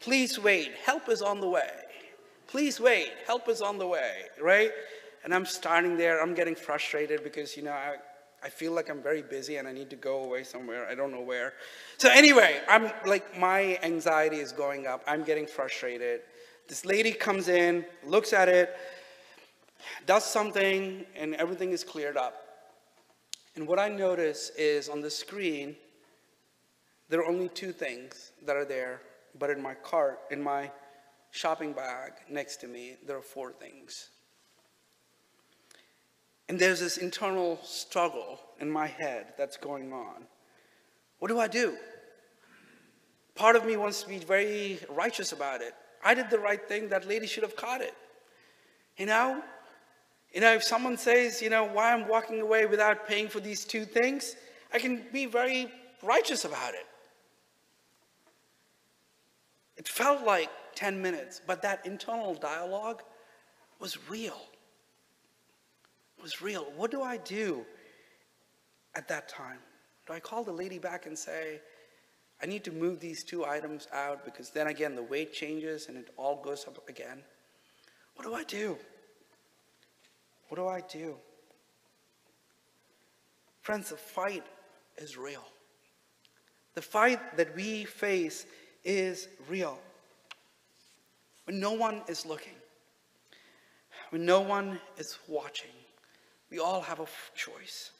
Please 0.00 0.38
wait, 0.38 0.72
help 0.84 1.08
is 1.08 1.22
on 1.22 1.40
the 1.40 1.48
way. 1.48 1.70
Please 2.46 2.80
wait, 2.80 3.12
help 3.26 3.48
is 3.48 3.62
on 3.62 3.78
the 3.78 3.86
way, 3.86 4.22
right? 4.40 4.70
And 5.24 5.34
I'm 5.34 5.46
starting 5.46 5.96
there, 5.96 6.22
I'm 6.22 6.34
getting 6.34 6.54
frustrated 6.54 7.24
because, 7.24 7.56
you 7.56 7.62
know, 7.62 7.72
I, 7.72 7.96
I 8.42 8.50
feel 8.50 8.72
like 8.72 8.90
I'm 8.90 9.02
very 9.02 9.22
busy 9.22 9.56
and 9.56 9.66
I 9.66 9.72
need 9.72 9.88
to 9.90 9.96
go 9.96 10.24
away 10.24 10.44
somewhere. 10.44 10.86
I 10.86 10.94
don't 10.94 11.10
know 11.10 11.22
where. 11.22 11.54
So, 11.96 12.10
anyway, 12.10 12.60
I'm 12.68 12.92
like, 13.06 13.38
my 13.38 13.78
anxiety 13.82 14.36
is 14.36 14.52
going 14.52 14.86
up. 14.86 15.02
I'm 15.06 15.24
getting 15.24 15.46
frustrated. 15.46 16.20
This 16.68 16.84
lady 16.84 17.12
comes 17.12 17.48
in, 17.48 17.86
looks 18.04 18.32
at 18.32 18.48
it, 18.48 18.76
does 20.06 20.24
something, 20.24 21.06
and 21.16 21.34
everything 21.36 21.72
is 21.72 21.84
cleared 21.84 22.16
up. 22.16 22.44
And 23.56 23.66
what 23.66 23.78
I 23.78 23.88
notice 23.88 24.50
is 24.58 24.88
on 24.88 25.00
the 25.00 25.10
screen, 25.10 25.76
there 27.08 27.20
are 27.20 27.26
only 27.26 27.48
two 27.48 27.72
things 27.72 28.32
that 28.44 28.56
are 28.56 28.64
there, 28.64 29.00
but 29.38 29.50
in 29.50 29.62
my 29.62 29.74
cart, 29.74 30.20
in 30.30 30.42
my 30.42 30.70
shopping 31.34 31.72
bag 31.72 32.12
next 32.30 32.58
to 32.58 32.68
me, 32.68 32.96
there 33.04 33.16
are 33.16 33.22
four 33.22 33.50
things. 33.50 34.10
And 36.48 36.58
there's 36.58 36.78
this 36.78 36.96
internal 36.96 37.58
struggle 37.64 38.38
in 38.60 38.70
my 38.70 38.86
head 38.86 39.34
that's 39.36 39.56
going 39.56 39.92
on. 39.92 40.26
What 41.18 41.28
do 41.28 41.40
I 41.40 41.48
do? 41.48 41.76
Part 43.34 43.56
of 43.56 43.66
me 43.66 43.76
wants 43.76 44.04
to 44.04 44.08
be 44.08 44.18
very 44.18 44.78
righteous 44.88 45.32
about 45.32 45.60
it. 45.60 45.74
I 46.04 46.14
did 46.14 46.30
the 46.30 46.38
right 46.38 46.68
thing, 46.68 46.88
that 46.90 47.08
lady 47.08 47.26
should 47.26 47.42
have 47.42 47.56
caught 47.56 47.80
it. 47.80 47.94
You 48.96 49.06
know, 49.06 49.42
you 50.32 50.40
know, 50.40 50.52
if 50.52 50.62
someone 50.62 50.96
says, 50.96 51.42
you 51.42 51.50
know, 51.50 51.64
why 51.64 51.92
I'm 51.92 52.06
walking 52.06 52.40
away 52.42 52.66
without 52.66 53.08
paying 53.08 53.26
for 53.26 53.40
these 53.40 53.64
two 53.64 53.84
things, 53.84 54.36
I 54.72 54.78
can 54.78 55.02
be 55.12 55.26
very 55.26 55.68
righteous 56.00 56.44
about 56.44 56.74
it. 56.74 56.86
It 59.76 59.88
felt 59.88 60.24
like 60.24 60.50
10 60.76 61.00
minutes, 61.00 61.40
but 61.46 61.62
that 61.62 61.84
internal 61.86 62.34
dialogue 62.34 63.02
was 63.78 63.98
real. 64.08 64.40
It 66.18 66.22
was 66.22 66.40
real. 66.40 66.66
What 66.76 66.90
do 66.90 67.02
I 67.02 67.16
do 67.18 67.64
at 68.94 69.08
that 69.08 69.28
time? 69.28 69.58
Do 70.06 70.12
I 70.12 70.20
call 70.20 70.44
the 70.44 70.52
lady 70.52 70.78
back 70.78 71.06
and 71.06 71.18
say, 71.18 71.60
I 72.42 72.46
need 72.46 72.64
to 72.64 72.72
move 72.72 73.00
these 73.00 73.24
two 73.24 73.44
items 73.44 73.88
out 73.92 74.24
because 74.24 74.50
then 74.50 74.66
again 74.66 74.94
the 74.94 75.02
weight 75.02 75.32
changes 75.32 75.88
and 75.88 75.96
it 75.96 76.10
all 76.16 76.42
goes 76.42 76.66
up 76.66 76.88
again? 76.88 77.22
What 78.16 78.24
do 78.24 78.34
I 78.34 78.44
do? 78.44 78.76
What 80.48 80.56
do 80.56 80.66
I 80.66 80.80
do? 80.82 81.16
Friends, 83.62 83.90
the 83.90 83.96
fight 83.96 84.44
is 84.98 85.16
real. 85.16 85.44
The 86.74 86.82
fight 86.82 87.36
that 87.36 87.54
we 87.56 87.84
face 87.84 88.46
is 88.84 89.28
real. 89.48 89.78
When 91.44 91.60
no 91.60 91.72
one 91.72 92.02
is 92.08 92.24
looking, 92.24 92.54
when 94.10 94.24
no 94.24 94.40
one 94.40 94.80
is 94.96 95.18
watching, 95.28 95.70
we 96.50 96.58
all 96.58 96.80
have 96.80 97.00
a 97.00 97.06
choice. 97.34 97.90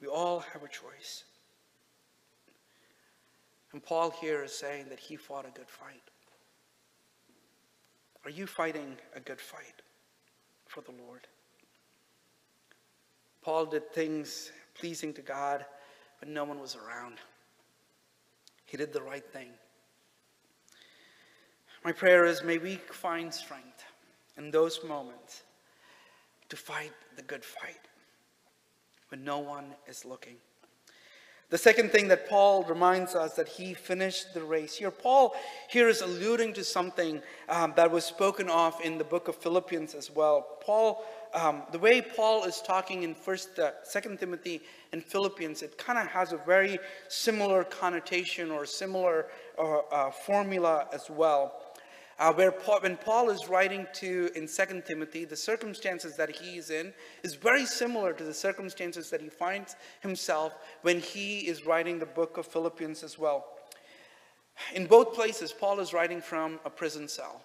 We 0.00 0.08
all 0.08 0.40
have 0.40 0.62
a 0.62 0.68
choice. 0.68 1.24
And 3.72 3.82
Paul 3.82 4.10
here 4.10 4.44
is 4.44 4.52
saying 4.52 4.86
that 4.90 4.98
he 4.98 5.16
fought 5.16 5.46
a 5.46 5.50
good 5.50 5.68
fight. 5.68 6.02
Are 8.24 8.30
you 8.30 8.46
fighting 8.46 8.96
a 9.14 9.20
good 9.20 9.40
fight? 9.40 9.82
for 10.72 10.80
the 10.80 11.02
Lord. 11.06 11.26
Paul 13.42 13.66
did 13.66 13.92
things 13.92 14.50
pleasing 14.74 15.12
to 15.14 15.20
God, 15.20 15.66
but 16.18 16.28
no 16.28 16.44
one 16.44 16.58
was 16.60 16.76
around. 16.76 17.18
He 18.64 18.78
did 18.78 18.92
the 18.92 19.02
right 19.02 19.24
thing. 19.32 19.50
My 21.84 21.90
prayer 21.90 22.24
is 22.24 22.44
may 22.44 22.58
we 22.58 22.76
find 22.76 23.34
strength 23.34 23.84
in 24.36 24.52
those 24.52 24.84
moments 24.84 25.42
to 26.48 26.56
fight 26.56 26.92
the 27.16 27.22
good 27.22 27.44
fight 27.44 27.88
when 29.08 29.24
no 29.24 29.40
one 29.40 29.74
is 29.88 30.04
looking. 30.04 30.36
The 31.50 31.58
second 31.58 31.90
thing 31.90 32.08
that 32.08 32.30
Paul 32.30 32.62
reminds 32.62 33.14
us 33.16 33.34
that 33.34 33.48
he 33.48 33.74
finished 33.74 34.32
the 34.32 34.42
race. 34.42 34.76
Here, 34.76 34.92
Paul 34.92 35.34
here 35.68 35.88
is 35.88 36.00
alluding 36.00 36.54
to 36.54 36.64
something 36.64 37.20
um, 37.48 37.74
that 37.76 37.90
was 37.90 38.04
spoken 38.04 38.48
of 38.48 38.80
in 38.82 38.96
the 38.96 39.04
book 39.04 39.26
of 39.26 39.36
Philippians 39.36 39.94
as 39.94 40.08
well. 40.08 40.58
Paul, 40.62 41.04
um, 41.34 41.64
the 41.72 41.78
way 41.78 42.00
Paul 42.00 42.44
is 42.44 42.62
talking 42.62 43.02
in 43.02 43.14
First, 43.14 43.58
uh, 43.58 43.72
Second 43.82 44.20
Timothy 44.20 44.62
and 44.92 45.04
Philippians, 45.04 45.62
it 45.62 45.76
kind 45.76 45.98
of 45.98 46.06
has 46.06 46.32
a 46.32 46.38
very 46.38 46.78
similar 47.08 47.64
connotation 47.64 48.50
or 48.50 48.64
similar 48.64 49.26
uh, 49.58 49.78
uh, 49.90 50.10
formula 50.10 50.86
as 50.94 51.10
well 51.10 51.61
uh, 52.22 52.32
where 52.32 52.52
Paul, 52.52 52.78
when 52.82 52.96
Paul 52.96 53.30
is 53.30 53.48
writing 53.48 53.84
to 53.94 54.30
in 54.36 54.46
2 54.46 54.82
Timothy, 54.86 55.24
the 55.24 55.34
circumstances 55.34 56.16
that 56.16 56.30
he 56.30 56.56
is 56.56 56.70
in 56.70 56.94
is 57.24 57.34
very 57.34 57.66
similar 57.66 58.12
to 58.12 58.22
the 58.22 58.32
circumstances 58.32 59.10
that 59.10 59.20
he 59.20 59.28
finds 59.28 59.74
himself 60.02 60.54
when 60.82 61.00
he 61.00 61.40
is 61.40 61.66
writing 61.66 61.98
the 61.98 62.06
book 62.06 62.36
of 62.36 62.46
Philippians 62.46 63.02
as 63.02 63.18
well. 63.18 63.46
In 64.72 64.86
both 64.86 65.14
places, 65.14 65.52
Paul 65.52 65.80
is 65.80 65.92
writing 65.92 66.20
from 66.20 66.60
a 66.64 66.70
prison 66.70 67.08
cell. 67.08 67.42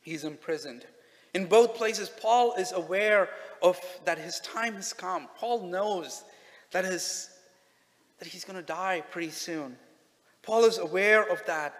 He's 0.00 0.22
imprisoned. 0.22 0.86
In 1.34 1.46
both 1.46 1.74
places, 1.74 2.08
Paul 2.08 2.54
is 2.54 2.70
aware 2.70 3.30
of 3.62 3.80
that 4.04 4.16
his 4.16 4.38
time 4.40 4.74
has 4.74 4.92
come. 4.92 5.28
Paul 5.36 5.66
knows 5.66 6.22
that, 6.70 6.84
his, 6.84 7.30
that 8.20 8.28
he's 8.28 8.44
going 8.44 8.60
to 8.60 8.62
die 8.62 9.02
pretty 9.10 9.30
soon. 9.30 9.76
Paul 10.44 10.66
is 10.66 10.78
aware 10.78 11.28
of 11.28 11.42
that. 11.46 11.74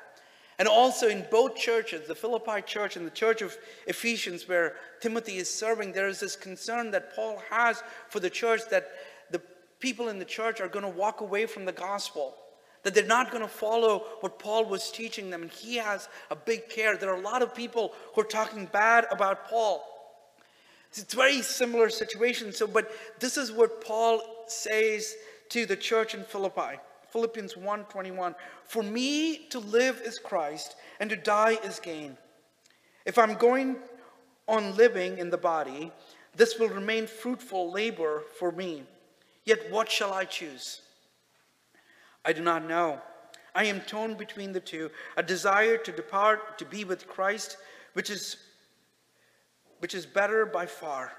And 0.63 0.69
also 0.69 1.09
in 1.09 1.27
both 1.29 1.57
churches, 1.57 2.07
the 2.07 2.15
Philippi 2.15 2.63
church 2.63 2.95
and 2.95 3.05
the 3.05 3.11
church 3.11 3.43
of 3.43 3.59
Ephesians, 3.89 4.47
where 4.47 4.77
Timothy 5.01 5.39
is 5.39 5.53
serving, 5.53 5.91
there 5.91 6.07
is 6.07 6.21
this 6.21 6.37
concern 6.37 6.93
that 6.93 7.17
Paul 7.17 7.43
has 7.51 7.83
for 8.11 8.21
the 8.21 8.31
church 8.31 8.61
that 8.71 8.89
the 9.33 9.41
people 9.81 10.07
in 10.07 10.21
the 10.21 10.25
church 10.25 10.61
are 10.61 10.69
going 10.69 10.85
to 10.85 10.89
walk 10.97 11.21
away 11.21 11.47
from 11.47 11.65
the 11.65 11.73
gospel, 11.73 12.37
that 12.85 12.95
they're 12.95 13.05
not 13.05 13.33
going 13.33 13.43
to 13.43 13.49
follow 13.49 14.05
what 14.21 14.39
Paul 14.39 14.65
was 14.67 14.93
teaching 14.93 15.31
them. 15.31 15.43
And 15.43 15.51
he 15.51 15.79
has 15.79 16.09
a 16.31 16.37
big 16.37 16.69
care. 16.69 16.97
There 16.97 17.11
are 17.11 17.21
a 17.21 17.29
lot 17.29 17.43
of 17.43 17.57
people 17.57 17.93
who 18.15 18.21
are 18.21 18.25
talking 18.25 18.67
bad 18.67 19.07
about 19.11 19.49
Paul. 19.49 19.85
It's 20.91 21.13
a 21.13 21.17
very 21.17 21.43
similar 21.43 21.91
situation. 21.91 22.53
So, 22.53 22.69
but 22.69 22.89
this 23.19 23.37
is 23.37 23.51
what 23.51 23.85
Paul 23.85 24.23
says 24.47 25.13
to 25.49 25.67
the 25.67 25.75
church 25.75 26.15
in 26.15 26.23
Philippi. 26.23 26.79
Philippians 27.13 27.57
1:21. 27.57 28.35
For 28.65 28.83
me 28.83 29.47
to 29.49 29.59
live 29.59 30.01
is 30.01 30.19
Christ, 30.19 30.77
and 30.99 31.11
to 31.11 31.17
die 31.17 31.59
is 31.63 31.79
gain. 31.79 32.17
If 33.05 33.19
I'm 33.19 33.35
going 33.35 33.77
on 34.49 34.77
living 34.77 35.19
in 35.19 35.29
the 35.31 35.39
body, 35.39 35.93
this 36.35 36.59
will 36.59 36.71
remain 36.71 37.07
fruitful 37.07 37.71
labor 37.71 38.23
for 38.39 38.51
me. 38.51 38.87
Yet 39.45 39.71
what 39.71 39.91
shall 39.91 40.13
I 40.13 40.25
choose? 40.25 40.81
I 42.25 42.33
do 42.33 42.43
not 42.43 42.65
know. 42.65 43.03
I 43.55 43.65
am 43.65 43.83
torn 43.83 44.15
between 44.15 44.53
the 44.53 44.61
two, 44.61 44.91
a 45.17 45.23
desire 45.23 45.77
to 45.77 45.93
depart 45.93 46.57
to 46.59 46.65
be 46.65 46.85
with 46.85 47.07
Christ, 47.07 47.59
which 47.93 48.09
is 48.09 48.37
which 49.81 49.95
is 49.95 50.07
better 50.07 50.47
by 50.47 50.65
far. 50.65 51.13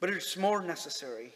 But 0.00 0.10
it's 0.10 0.36
more 0.36 0.62
necessary 0.62 1.34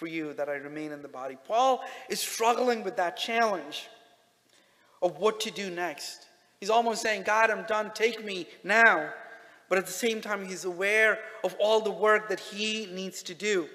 for 0.00 0.06
you 0.06 0.32
that 0.32 0.48
I 0.48 0.54
remain 0.54 0.92
in 0.92 1.02
the 1.02 1.08
body. 1.08 1.36
Paul 1.46 1.84
is 2.08 2.20
struggling 2.20 2.82
with 2.82 2.96
that 2.96 3.18
challenge 3.18 3.86
of 5.02 5.18
what 5.18 5.40
to 5.40 5.50
do 5.50 5.68
next. 5.68 6.26
He's 6.58 6.70
almost 6.70 7.02
saying, 7.02 7.24
God, 7.24 7.50
I'm 7.50 7.66
done, 7.66 7.90
take 7.94 8.24
me 8.24 8.46
now. 8.64 9.10
But 9.68 9.76
at 9.76 9.84
the 9.84 9.92
same 9.92 10.22
time, 10.22 10.46
he's 10.46 10.64
aware 10.64 11.18
of 11.44 11.54
all 11.60 11.82
the 11.82 11.90
work 11.90 12.30
that 12.30 12.40
he 12.40 12.86
needs 12.86 13.22
to 13.24 13.34
do. 13.34 13.68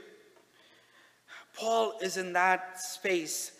Paul 1.55 1.94
is 2.01 2.17
in 2.17 2.34
that 2.34 2.82
space. 2.82 3.51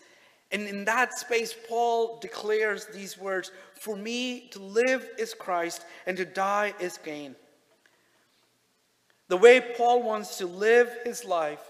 And 0.50 0.62
in 0.62 0.84
that 0.86 1.16
space, 1.16 1.54
Paul 1.68 2.18
declares 2.18 2.86
these 2.86 3.16
words 3.16 3.52
For 3.80 3.94
me 3.94 4.48
to 4.50 4.58
live 4.58 5.08
is 5.20 5.34
Christ, 5.34 5.84
and 6.04 6.16
to 6.16 6.24
die 6.24 6.74
is 6.80 6.98
gain. 6.98 7.36
The 9.28 9.36
way 9.36 9.60
Paul 9.76 10.02
wants 10.02 10.38
to 10.38 10.46
live 10.46 10.90
his 11.04 11.24
life 11.24 11.60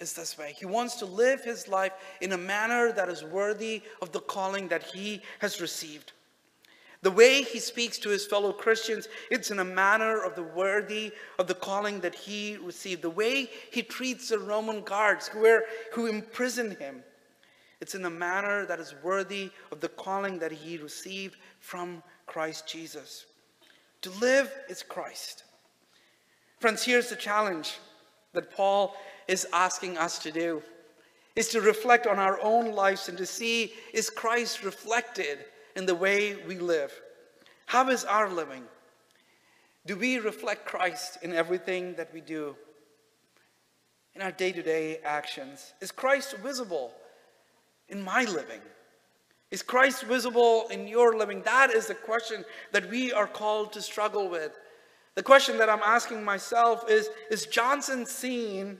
is 0.00 0.14
this 0.14 0.36
way. 0.38 0.54
He 0.58 0.66
wants 0.66 0.96
to 0.96 1.04
live 1.04 1.44
his 1.44 1.68
life 1.68 1.92
in 2.20 2.32
a 2.32 2.38
manner 2.38 2.92
that 2.92 3.08
is 3.08 3.22
worthy 3.22 3.82
of 4.02 4.12
the 4.12 4.20
calling 4.20 4.68
that 4.68 4.82
he 4.82 5.20
has 5.40 5.60
received. 5.60 6.12
The 7.02 7.10
way 7.10 7.42
he 7.42 7.60
speaks 7.60 7.98
to 7.98 8.10
his 8.10 8.26
fellow 8.26 8.52
Christians, 8.52 9.08
it's 9.30 9.50
in 9.50 9.58
a 9.60 9.64
manner 9.64 10.22
of 10.22 10.34
the 10.34 10.42
worthy 10.42 11.12
of 11.38 11.46
the 11.46 11.54
calling 11.54 12.00
that 12.00 12.14
he 12.14 12.58
received. 12.62 13.02
The 13.02 13.10
way 13.10 13.48
he 13.70 13.82
treats 13.82 14.28
the 14.28 14.38
Roman 14.38 14.82
guards 14.82 15.28
who, 15.28 15.40
were, 15.40 15.64
who 15.92 16.06
imprisoned 16.06 16.76
him, 16.78 17.02
it's 17.80 17.94
in 17.94 18.04
a 18.04 18.10
manner 18.10 18.66
that 18.66 18.80
is 18.80 18.94
worthy 19.02 19.50
of 19.72 19.80
the 19.80 19.88
calling 19.88 20.38
that 20.40 20.52
he 20.52 20.76
received 20.76 21.36
from 21.60 22.02
Christ 22.26 22.68
Jesus. 22.68 23.24
To 24.02 24.10
live 24.20 24.52
is 24.68 24.82
Christ. 24.82 25.44
Friends, 26.58 26.84
here's 26.84 27.08
the 27.08 27.16
challenge 27.16 27.78
that 28.34 28.54
Paul 28.54 28.94
is 29.30 29.46
asking 29.52 29.96
us 29.96 30.18
to 30.18 30.32
do 30.32 30.60
is 31.36 31.48
to 31.48 31.60
reflect 31.60 32.08
on 32.08 32.18
our 32.18 32.38
own 32.42 32.72
lives 32.72 33.08
and 33.08 33.16
to 33.16 33.24
see 33.24 33.72
is 33.94 34.10
Christ 34.10 34.64
reflected 34.64 35.38
in 35.76 35.86
the 35.86 35.94
way 35.94 36.34
we 36.46 36.58
live? 36.58 36.92
How 37.66 37.88
is 37.90 38.04
our 38.04 38.28
living? 38.28 38.64
Do 39.86 39.96
we 39.96 40.18
reflect 40.18 40.66
Christ 40.66 41.18
in 41.22 41.32
everything 41.32 41.94
that 41.94 42.12
we 42.12 42.20
do? 42.20 42.56
In 44.14 44.22
our 44.22 44.32
day 44.32 44.50
to 44.50 44.62
day 44.62 44.98
actions? 45.04 45.74
Is 45.80 45.92
Christ 45.92 46.36
visible 46.38 46.92
in 47.88 48.02
my 48.02 48.24
living? 48.24 48.60
Is 49.52 49.62
Christ 49.62 50.02
visible 50.02 50.66
in 50.72 50.88
your 50.88 51.16
living? 51.16 51.42
That 51.42 51.70
is 51.70 51.86
the 51.86 51.94
question 51.94 52.44
that 52.72 52.90
we 52.90 53.12
are 53.12 53.28
called 53.28 53.72
to 53.74 53.80
struggle 53.80 54.28
with. 54.28 54.58
The 55.14 55.22
question 55.22 55.56
that 55.58 55.70
I'm 55.70 55.82
asking 55.84 56.24
myself 56.24 56.90
is 56.90 57.08
Is 57.30 57.46
Johnson 57.46 58.04
seen 58.06 58.78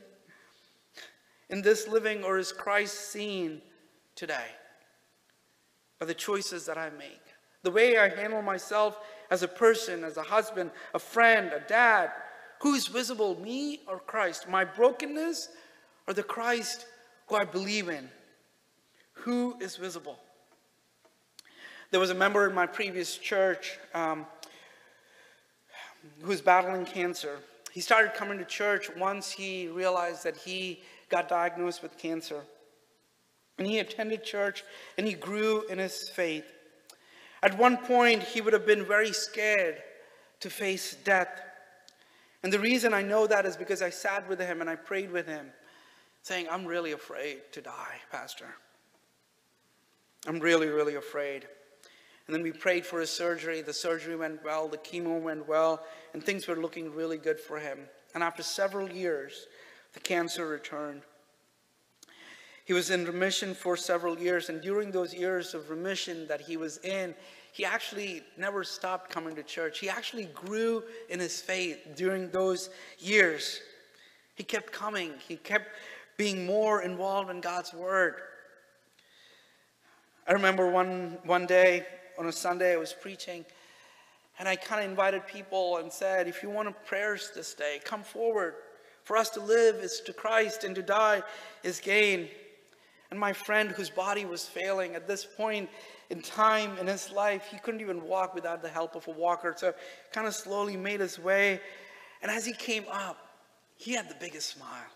in 1.50 1.62
this 1.62 1.86
living, 1.86 2.24
or 2.24 2.38
is 2.38 2.52
Christ 2.52 3.10
seen 3.10 3.60
today 4.14 4.46
by 5.98 6.06
the 6.06 6.14
choices 6.14 6.64
that 6.66 6.78
I 6.78 6.90
make? 6.90 7.20
The 7.62 7.70
way 7.70 7.98
I 7.98 8.08
handle 8.08 8.40
myself 8.40 8.98
as 9.30 9.42
a 9.42 9.48
person, 9.48 10.02
as 10.02 10.16
a 10.16 10.22
husband, 10.22 10.70
a 10.94 10.98
friend, 10.98 11.52
a 11.52 11.60
dad. 11.60 12.10
Who 12.60 12.74
is 12.74 12.86
visible, 12.86 13.38
me 13.40 13.80
or 13.86 13.98
Christ? 13.98 14.48
My 14.48 14.64
brokenness 14.64 15.48
or 16.06 16.14
the 16.14 16.22
Christ 16.22 16.86
who 17.30 17.36
I 17.36 17.44
believe 17.44 17.88
in? 17.88 18.08
Who 19.12 19.56
is 19.60 19.76
visible? 19.76 20.18
There 21.92 22.00
was 22.00 22.10
a 22.10 22.14
member 22.14 22.48
in 22.48 22.54
my 22.54 22.66
previous 22.66 23.16
church 23.16 23.78
um, 23.94 24.26
who 26.20 26.28
was 26.28 26.40
battling 26.40 26.84
cancer. 26.84 27.38
He 27.72 27.80
started 27.80 28.14
coming 28.14 28.38
to 28.38 28.44
church 28.44 28.90
once 28.96 29.30
he 29.30 29.68
realized 29.68 30.24
that 30.24 30.36
he 30.36 30.82
got 31.10 31.28
diagnosed 31.28 31.82
with 31.82 31.98
cancer. 31.98 32.40
And 33.58 33.66
he 33.66 33.78
attended 33.78 34.24
church 34.24 34.64
and 34.96 35.06
he 35.06 35.12
grew 35.12 35.66
in 35.68 35.78
his 35.78 36.08
faith. 36.08 36.46
At 37.42 37.58
one 37.58 37.76
point, 37.76 38.22
he 38.22 38.40
would 38.40 38.52
have 38.52 38.66
been 38.66 38.84
very 38.84 39.12
scared 39.12 39.82
to 40.40 40.50
face 40.50 40.96
death. 41.04 41.40
And 42.42 42.52
the 42.52 42.58
reason 42.58 42.94
I 42.94 43.02
know 43.02 43.26
that 43.26 43.44
is 43.44 43.56
because 43.56 43.82
I 43.82 43.90
sat 43.90 44.26
with 44.28 44.40
him 44.40 44.60
and 44.60 44.70
I 44.70 44.76
prayed 44.76 45.10
with 45.10 45.26
him, 45.26 45.46
saying, 46.22 46.46
I'm 46.50 46.64
really 46.64 46.92
afraid 46.92 47.40
to 47.52 47.60
die, 47.60 47.96
Pastor. 48.10 48.46
I'm 50.26 50.38
really, 50.38 50.68
really 50.68 50.94
afraid. 50.96 51.46
And 52.26 52.34
then 52.34 52.42
we 52.42 52.52
prayed 52.52 52.86
for 52.86 53.00
his 53.00 53.10
surgery. 53.10 53.60
The 53.62 53.72
surgery 53.72 54.16
went 54.16 54.44
well, 54.44 54.68
the 54.68 54.78
chemo 54.78 55.20
went 55.20 55.48
well, 55.48 55.84
and 56.14 56.22
things 56.22 56.46
were 56.46 56.56
looking 56.56 56.94
really 56.94 57.18
good 57.18 57.40
for 57.40 57.58
him. 57.58 57.80
And 58.14 58.22
after 58.22 58.42
several 58.42 58.90
years, 58.90 59.46
the 59.92 60.00
cancer 60.00 60.46
returned. 60.46 61.02
He 62.64 62.72
was 62.72 62.90
in 62.90 63.04
remission 63.04 63.54
for 63.54 63.76
several 63.76 64.18
years, 64.18 64.48
and 64.48 64.62
during 64.62 64.92
those 64.92 65.12
years 65.12 65.54
of 65.54 65.70
remission 65.70 66.28
that 66.28 66.40
he 66.40 66.56
was 66.56 66.78
in, 66.78 67.14
he 67.52 67.64
actually 67.64 68.22
never 68.36 68.62
stopped 68.62 69.10
coming 69.10 69.34
to 69.34 69.42
church. 69.42 69.80
He 69.80 69.88
actually 69.88 70.26
grew 70.26 70.84
in 71.08 71.18
his 71.18 71.40
faith 71.40 71.78
during 71.96 72.30
those 72.30 72.70
years. 72.98 73.60
He 74.36 74.44
kept 74.44 74.72
coming, 74.72 75.14
he 75.26 75.36
kept 75.36 75.68
being 76.16 76.46
more 76.46 76.82
involved 76.82 77.30
in 77.30 77.40
God's 77.40 77.74
Word. 77.74 78.14
I 80.28 80.32
remember 80.32 80.70
one, 80.70 81.18
one 81.24 81.46
day 81.46 81.86
on 82.18 82.26
a 82.26 82.32
Sunday, 82.32 82.74
I 82.74 82.76
was 82.76 82.92
preaching, 82.92 83.44
and 84.38 84.48
I 84.48 84.54
kind 84.54 84.84
of 84.84 84.88
invited 84.88 85.26
people 85.26 85.78
and 85.78 85.92
said, 85.92 86.28
If 86.28 86.42
you 86.42 86.50
want 86.50 86.72
prayers 86.86 87.32
this 87.34 87.52
day, 87.52 87.80
come 87.82 88.02
forward. 88.02 88.54
For 89.10 89.16
us 89.16 89.30
to 89.30 89.40
live 89.40 89.74
is 89.82 90.00
to 90.02 90.12
Christ, 90.12 90.62
and 90.62 90.72
to 90.76 90.82
die 90.82 91.24
is 91.64 91.80
gain. 91.80 92.28
And 93.10 93.18
my 93.18 93.32
friend, 93.32 93.72
whose 93.72 93.90
body 93.90 94.24
was 94.24 94.46
failing 94.46 94.94
at 94.94 95.08
this 95.08 95.24
point 95.24 95.68
in 96.10 96.22
time 96.22 96.78
in 96.78 96.86
his 96.86 97.10
life, 97.10 97.48
he 97.50 97.58
couldn't 97.58 97.80
even 97.80 98.04
walk 98.04 98.36
without 98.36 98.62
the 98.62 98.68
help 98.68 98.94
of 98.94 99.08
a 99.08 99.10
walker. 99.10 99.52
So 99.56 99.74
kind 100.12 100.28
of 100.28 100.34
slowly 100.36 100.76
made 100.76 101.00
his 101.00 101.18
way. 101.18 101.60
And 102.22 102.30
as 102.30 102.46
he 102.46 102.52
came 102.52 102.84
up, 102.88 103.16
he 103.74 103.94
had 103.94 104.08
the 104.08 104.14
biggest 104.20 104.50
smile. 104.50 104.92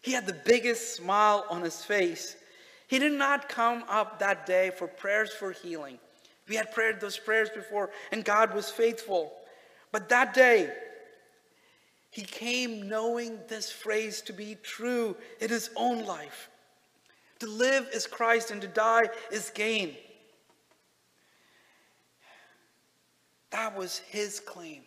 He 0.00 0.12
had 0.12 0.24
the 0.24 0.40
biggest 0.44 0.94
smile 0.94 1.44
on 1.50 1.62
his 1.62 1.82
face. 1.82 2.36
He 2.86 3.00
did 3.00 3.14
not 3.14 3.48
come 3.48 3.82
up 3.88 4.20
that 4.20 4.46
day 4.46 4.70
for 4.70 4.86
prayers 4.86 5.32
for 5.32 5.50
healing. 5.50 5.98
We 6.48 6.54
had 6.54 6.70
prayed 6.70 7.00
those 7.00 7.18
prayers 7.18 7.50
before, 7.50 7.90
and 8.12 8.24
God 8.24 8.54
was 8.54 8.70
faithful. 8.70 9.32
But 9.90 10.08
that 10.10 10.34
day, 10.34 10.70
he 12.16 12.22
came 12.22 12.88
knowing 12.88 13.38
this 13.46 13.70
phrase 13.70 14.22
to 14.22 14.32
be 14.32 14.56
true 14.62 15.14
in 15.38 15.50
his 15.50 15.68
own 15.76 16.06
life. 16.06 16.48
To 17.40 17.46
live 17.46 17.90
is 17.92 18.06
Christ 18.06 18.50
and 18.50 18.62
to 18.62 18.68
die 18.68 19.10
is 19.30 19.50
gain. 19.50 19.94
That 23.50 23.76
was 23.76 23.98
his 23.98 24.40
claim. 24.40 24.80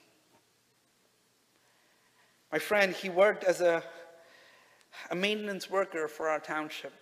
My 2.52 2.58
friend, 2.58 2.96
he 2.96 3.10
worked 3.10 3.44
as 3.44 3.62
a, 3.62 3.84
a 5.12 5.16
maintenance 5.16 5.70
worker 5.70 6.08
for 6.08 6.30
our 6.30 6.40
township. 6.40 6.94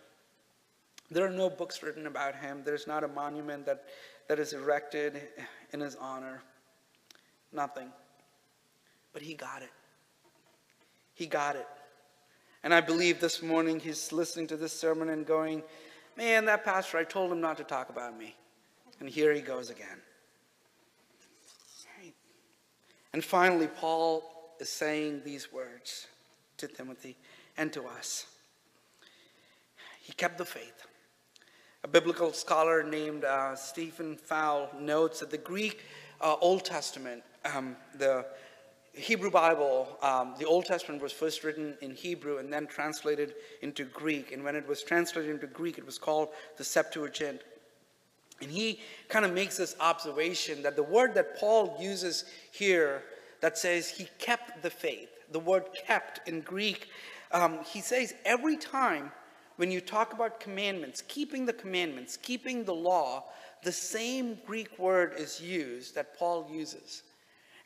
There 1.09 1.25
are 1.25 1.29
no 1.29 1.49
books 1.49 1.81
written 1.81 2.05
about 2.05 2.35
him. 2.35 2.63
There's 2.65 2.85
not 2.85 3.05
a 3.05 3.07
monument 3.07 3.65
that, 3.65 3.85
that 4.27 4.39
is 4.39 4.51
erected 4.51 5.21
in 5.71 5.79
his 5.79 5.95
honor. 5.95 6.43
Nothing. 7.53 7.93
But 9.13 9.21
he 9.21 9.33
got 9.33 9.61
it. 9.61 9.69
He 11.17 11.25
got 11.25 11.56
it. 11.56 11.67
And 12.63 12.73
I 12.73 12.80
believe 12.80 13.19
this 13.19 13.41
morning 13.41 13.80
he's 13.80 14.12
listening 14.12 14.45
to 14.47 14.56
this 14.56 14.71
sermon 14.71 15.10
and 15.10 15.25
going, 15.25 15.63
Man, 16.15 16.45
that 16.45 16.63
pastor, 16.63 16.99
I 16.99 17.03
told 17.03 17.32
him 17.32 17.41
not 17.41 17.58
to 17.58 17.63
talk 17.63 17.89
about 17.89 18.17
me. 18.17 18.36
And 18.99 19.10
here 19.10 19.34
he 19.34 19.41
goes 19.41 19.69
again. 19.69 19.99
And 23.13 23.23
finally, 23.23 23.67
Paul 23.67 24.23
is 24.60 24.69
saying 24.69 25.21
these 25.25 25.51
words 25.51 26.06
to 26.58 26.67
Timothy 26.67 27.17
and 27.58 27.73
to 27.73 27.86
us. 27.86 28.27
He 29.99 30.13
kept 30.13 30.38
the 30.38 30.45
faith. 30.45 30.86
A 31.84 31.88
biblical 31.88 32.32
scholar 32.32 32.84
named 32.84 33.23
uh, 33.23 33.56
Stephen 33.56 34.17
Fowl 34.17 34.69
notes 34.80 35.21
that 35.21 35.32
the 35.32 35.38
Greek 35.39 35.84
uh, 36.21 36.36
Old 36.41 36.63
Testament, 36.63 37.23
um, 37.45 37.75
the 37.95 38.25
Hebrew 38.97 39.29
Bible, 39.29 39.97
um, 40.01 40.33
the 40.39 40.45
Old 40.45 40.65
Testament 40.65 41.01
was 41.01 41.12
first 41.12 41.43
written 41.43 41.77
in 41.81 41.91
Hebrew 41.91 42.39
and 42.39 42.51
then 42.51 42.65
translated 42.65 43.36
into 43.62 43.86
Greek. 43.86 44.31
And 44.31 44.43
when 44.43 44.55
it 44.55 44.67
was 44.67 44.81
translated 44.81 45.29
into 45.29 45.47
Greek, 45.47 45.77
it 45.77 45.86
was 45.86 45.99
called 45.99 46.29
the 46.57 46.63
Septuagint. 46.63 47.41
And 48.41 48.51
he 48.51 48.79
kind 49.07 49.23
of 49.23 49.33
makes 49.33 49.57
this 49.57 49.75
observation 49.79 50.63
that 50.63 50.75
the 50.75 50.83
word 50.83 51.13
that 51.15 51.38
Paul 51.38 51.77
uses 51.79 52.25
here 52.51 53.03
that 53.41 53.57
says 53.57 53.88
he 53.88 54.07
kept 54.19 54.63
the 54.63 54.69
faith, 54.69 55.10
the 55.31 55.39
word 55.39 55.65
kept 55.86 56.27
in 56.27 56.41
Greek, 56.41 56.89
um, 57.31 57.60
he 57.63 57.81
says 57.81 58.13
every 58.25 58.57
time 58.57 59.12
when 59.57 59.71
you 59.71 59.81
talk 59.81 60.13
about 60.13 60.39
commandments, 60.39 61.03
keeping 61.07 61.45
the 61.45 61.53
commandments, 61.53 62.17
keeping 62.17 62.63
the 62.63 62.73
law, 62.73 63.25
the 63.63 63.71
same 63.71 64.38
Greek 64.45 64.77
word 64.79 65.13
is 65.17 65.41
used 65.41 65.95
that 65.95 66.17
Paul 66.17 66.47
uses. 66.51 67.03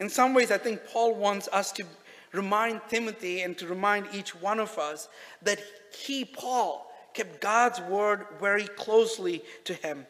In 0.01 0.09
some 0.09 0.33
ways, 0.33 0.49
I 0.49 0.57
think 0.57 0.81
Paul 0.87 1.13
wants 1.13 1.47
us 1.53 1.71
to 1.73 1.85
remind 2.33 2.81
Timothy 2.89 3.43
and 3.43 3.55
to 3.59 3.67
remind 3.67 4.07
each 4.11 4.33
one 4.33 4.59
of 4.59 4.79
us 4.79 5.07
that 5.43 5.61
he, 5.95 6.25
Paul, 6.25 6.91
kept 7.13 7.39
God's 7.39 7.79
word 7.81 8.25
very 8.39 8.67
closely 8.67 9.43
to 9.65 9.75
him. 9.75 10.07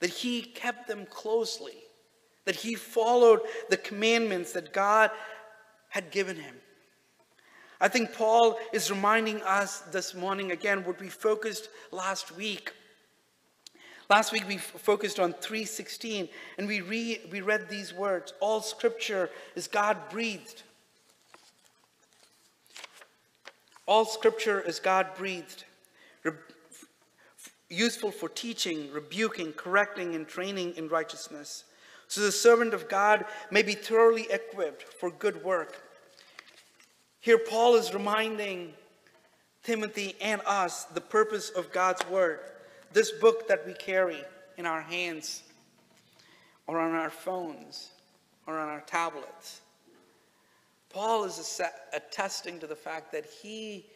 That 0.00 0.08
he 0.08 0.40
kept 0.40 0.88
them 0.88 1.04
closely. 1.04 1.76
That 2.46 2.56
he 2.56 2.76
followed 2.76 3.40
the 3.68 3.76
commandments 3.76 4.52
that 4.52 4.72
God 4.72 5.10
had 5.90 6.10
given 6.10 6.36
him. 6.36 6.54
I 7.78 7.88
think 7.88 8.14
Paul 8.14 8.58
is 8.72 8.90
reminding 8.90 9.42
us 9.42 9.80
this 9.92 10.14
morning 10.14 10.50
again 10.50 10.84
what 10.84 10.98
we 10.98 11.10
focused 11.10 11.68
last 11.90 12.34
week 12.34 12.72
Last 14.12 14.30
week 14.30 14.46
we 14.46 14.58
focused 14.58 15.18
on 15.18 15.32
316 15.32 16.28
and 16.58 16.68
we, 16.68 16.82
re, 16.82 17.18
we 17.30 17.40
read 17.40 17.70
these 17.70 17.94
words 17.94 18.34
All 18.40 18.60
scripture 18.60 19.30
is 19.56 19.66
God 19.66 19.96
breathed. 20.10 20.64
All 23.86 24.04
scripture 24.04 24.60
is 24.60 24.80
God 24.80 25.06
breathed, 25.16 25.64
re- 26.24 26.32
useful 27.70 28.10
for 28.10 28.28
teaching, 28.28 28.92
rebuking, 28.92 29.54
correcting, 29.54 30.14
and 30.14 30.28
training 30.28 30.74
in 30.76 30.88
righteousness. 30.88 31.64
So 32.06 32.20
the 32.20 32.32
servant 32.32 32.74
of 32.74 32.90
God 32.90 33.24
may 33.50 33.62
be 33.62 33.72
thoroughly 33.72 34.26
equipped 34.30 34.82
for 34.82 35.10
good 35.10 35.42
work. 35.42 35.80
Here, 37.20 37.38
Paul 37.38 37.76
is 37.76 37.94
reminding 37.94 38.74
Timothy 39.62 40.16
and 40.20 40.42
us 40.44 40.84
the 40.84 41.00
purpose 41.00 41.48
of 41.48 41.72
God's 41.72 42.06
word 42.10 42.40
this 42.92 43.10
book 43.10 43.48
that 43.48 43.66
we 43.66 43.74
carry 43.74 44.22
in 44.56 44.66
our 44.66 44.82
hands 44.82 45.42
or 46.66 46.78
on 46.78 46.94
our 46.94 47.10
phones 47.10 47.90
or 48.46 48.58
on 48.58 48.68
our 48.68 48.82
tablets. 48.82 49.60
Paul 50.90 51.24
is 51.24 51.60
attesting 51.94 52.58
to 52.60 52.66
the 52.66 52.76
fact 52.76 53.12
that 53.12 53.24
he 53.24 53.86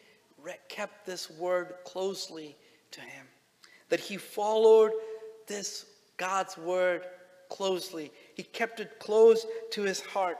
kept 0.67 1.05
this 1.05 1.29
word 1.29 1.75
closely 1.85 2.55
to 2.91 3.01
him, 3.01 3.27
that 3.89 3.99
he 3.99 4.17
followed 4.17 4.91
this 5.45 5.85
God's 6.17 6.57
word 6.57 7.03
closely. 7.49 8.11
He 8.35 8.43
kept 8.43 8.79
it 8.79 8.99
close 8.99 9.45
to 9.71 9.83
his 9.83 10.01
heart. 10.01 10.39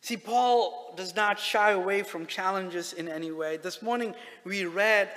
See, 0.00 0.16
Paul 0.16 0.94
does 0.96 1.14
not 1.14 1.38
shy 1.38 1.72
away 1.72 2.02
from 2.02 2.24
challenges 2.24 2.94
in 2.94 3.06
any 3.06 3.32
way. 3.32 3.58
This 3.58 3.82
morning 3.82 4.14
we 4.44 4.64
read 4.64 5.10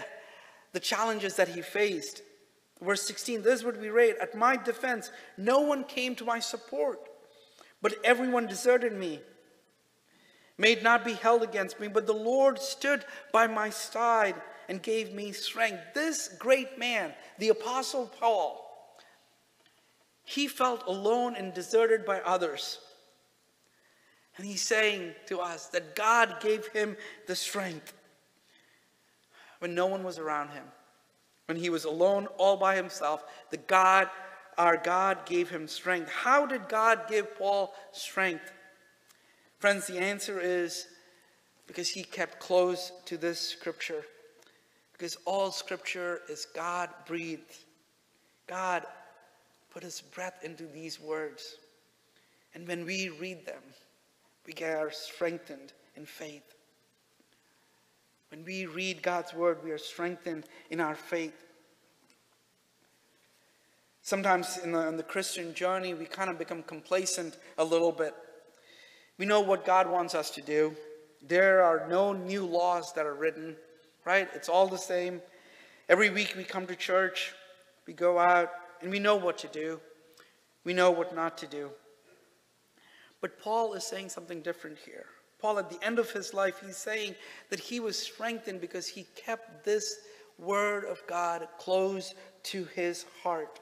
the 0.74 0.80
challenges 0.80 1.36
that 1.38 1.48
he 1.48 1.62
faced. 1.62 2.22
Verse 2.82 3.04
16, 3.04 3.44
this 3.44 3.64
would 3.64 3.82
be 3.82 3.90
read 3.90 4.18
At 4.22 4.36
my 4.36 4.58
defense, 4.58 5.12
no 5.38 5.62
one 5.62 5.86
came 5.86 6.16
to 6.16 6.26
my 6.26 6.40
support, 6.40 7.00
but 7.82 7.96
everyone 8.04 8.48
deserted 8.48 8.94
me. 8.94 9.22
May 10.58 10.74
it 10.74 10.84
not 10.84 11.06
be 11.06 11.14
held 11.14 11.42
against 11.42 11.80
me, 11.80 11.88
but 11.88 12.06
the 12.06 12.14
Lord 12.14 12.60
stood 12.60 13.06
by 13.32 13.48
my 13.48 13.70
side 13.70 14.36
and 14.70 14.82
gave 14.82 15.14
me 15.14 15.32
strength. 15.32 15.82
This 15.94 16.28
great 16.40 16.78
man, 16.78 17.14
the 17.40 17.50
Apostle 17.50 18.12
Paul, 18.20 18.60
he 20.24 20.48
felt 20.48 20.84
alone 20.88 21.36
and 21.36 21.54
deserted 21.54 22.06
by 22.06 22.20
others. 22.22 22.80
And 24.38 24.46
he's 24.46 24.62
saying 24.62 25.14
to 25.28 25.40
us 25.40 25.68
that 25.68 25.96
God 25.96 26.38
gave 26.40 26.68
him 26.68 26.98
the 27.28 27.36
strength 27.36 27.94
when 29.64 29.74
no 29.74 29.86
one 29.86 30.04
was 30.04 30.20
around 30.20 30.50
him, 30.50 30.66
when 31.46 31.58
he 31.58 31.70
was 31.70 31.86
alone 31.86 32.28
all 32.38 32.58
by 32.58 32.76
himself, 32.76 33.24
the 33.50 33.56
God, 33.56 34.10
our 34.58 34.76
God 34.76 35.26
gave 35.26 35.50
him 35.50 35.70
strength. 35.70 36.12
How 36.12 36.46
did 36.46 36.68
God 36.68 37.04
give 37.08 37.38
Paul 37.38 37.74
strength? 37.94 38.52
Friends, 39.60 39.88
the 39.88 40.00
answer 40.00 40.38
is 40.42 40.88
because 41.66 41.88
he 41.88 42.04
kept 42.04 42.42
close 42.42 42.92
to 43.06 43.16
this 43.16 43.40
scripture. 43.40 44.04
Because 44.92 45.16
all 45.24 45.50
scripture 45.50 46.20
is 46.28 46.46
God 46.54 46.90
breathed. 47.08 47.56
God 48.48 48.84
put 49.72 49.82
his 49.82 50.02
breath 50.02 50.44
into 50.44 50.66
these 50.66 51.00
words. 51.00 51.56
And 52.54 52.68
when 52.68 52.86
we 52.86 53.08
read 53.08 53.46
them, 53.46 53.64
we 54.46 54.52
get 54.52 54.94
strengthened 54.94 55.72
in 55.96 56.06
faith. 56.06 56.54
When 58.34 58.46
we 58.46 58.66
read 58.66 59.04
God's 59.04 59.32
word, 59.32 59.60
we 59.64 59.70
are 59.70 59.78
strengthened 59.78 60.46
in 60.72 60.80
our 60.80 60.96
faith. 60.96 61.46
Sometimes 64.02 64.58
in 64.58 64.72
the, 64.72 64.88
in 64.88 64.98
the 64.98 65.04
Christian 65.04 65.54
journey, 65.54 65.94
we 65.94 66.06
kind 66.06 66.32
of 66.32 66.40
become 66.40 66.64
complacent 66.64 67.38
a 67.60 67.64
little 67.64 67.92
bit. 67.92 68.16
We 69.20 69.28
know 69.28 69.42
what 69.42 69.68
God 69.68 69.88
wants 69.88 70.16
us 70.16 70.32
to 70.32 70.42
do. 70.42 70.76
There 71.22 71.62
are 71.62 71.88
no 71.88 72.12
new 72.12 72.44
laws 72.44 72.92
that 72.94 73.06
are 73.06 73.14
written, 73.14 73.56
right? 74.04 74.28
It's 74.34 74.50
all 74.50 74.68
the 74.68 74.78
same. 74.78 75.22
Every 75.88 76.10
week 76.10 76.34
we 76.36 76.44
come 76.44 76.66
to 76.66 76.76
church, 76.76 77.34
we 77.86 77.94
go 77.94 78.18
out, 78.18 78.50
and 78.82 78.90
we 78.90 78.98
know 78.98 79.16
what 79.16 79.38
to 79.40 79.48
do. 79.48 79.80
We 80.64 80.74
know 80.74 80.90
what 80.90 81.16
not 81.16 81.38
to 81.38 81.46
do. 81.46 81.70
But 83.22 83.40
Paul 83.40 83.76
is 83.76 83.86
saying 83.86 84.10
something 84.10 84.42
different 84.42 84.80
here. 84.84 85.06
Paul, 85.44 85.60
at 85.60 85.70
the 85.70 85.86
end 85.86 86.00
of 86.00 86.10
his 86.10 86.34
life, 86.34 86.62
he's 86.66 86.78
saying 86.78 87.16
that 87.50 87.60
he 87.60 87.82
was 87.82 88.00
strengthened 88.00 88.62
because 88.62 88.88
he 88.88 89.06
kept 89.14 89.66
this 89.66 89.98
word 90.40 90.86
of 90.86 91.06
God 91.06 91.50
close 91.60 92.16
to 92.44 92.64
his 92.64 93.06
heart. 93.24 93.60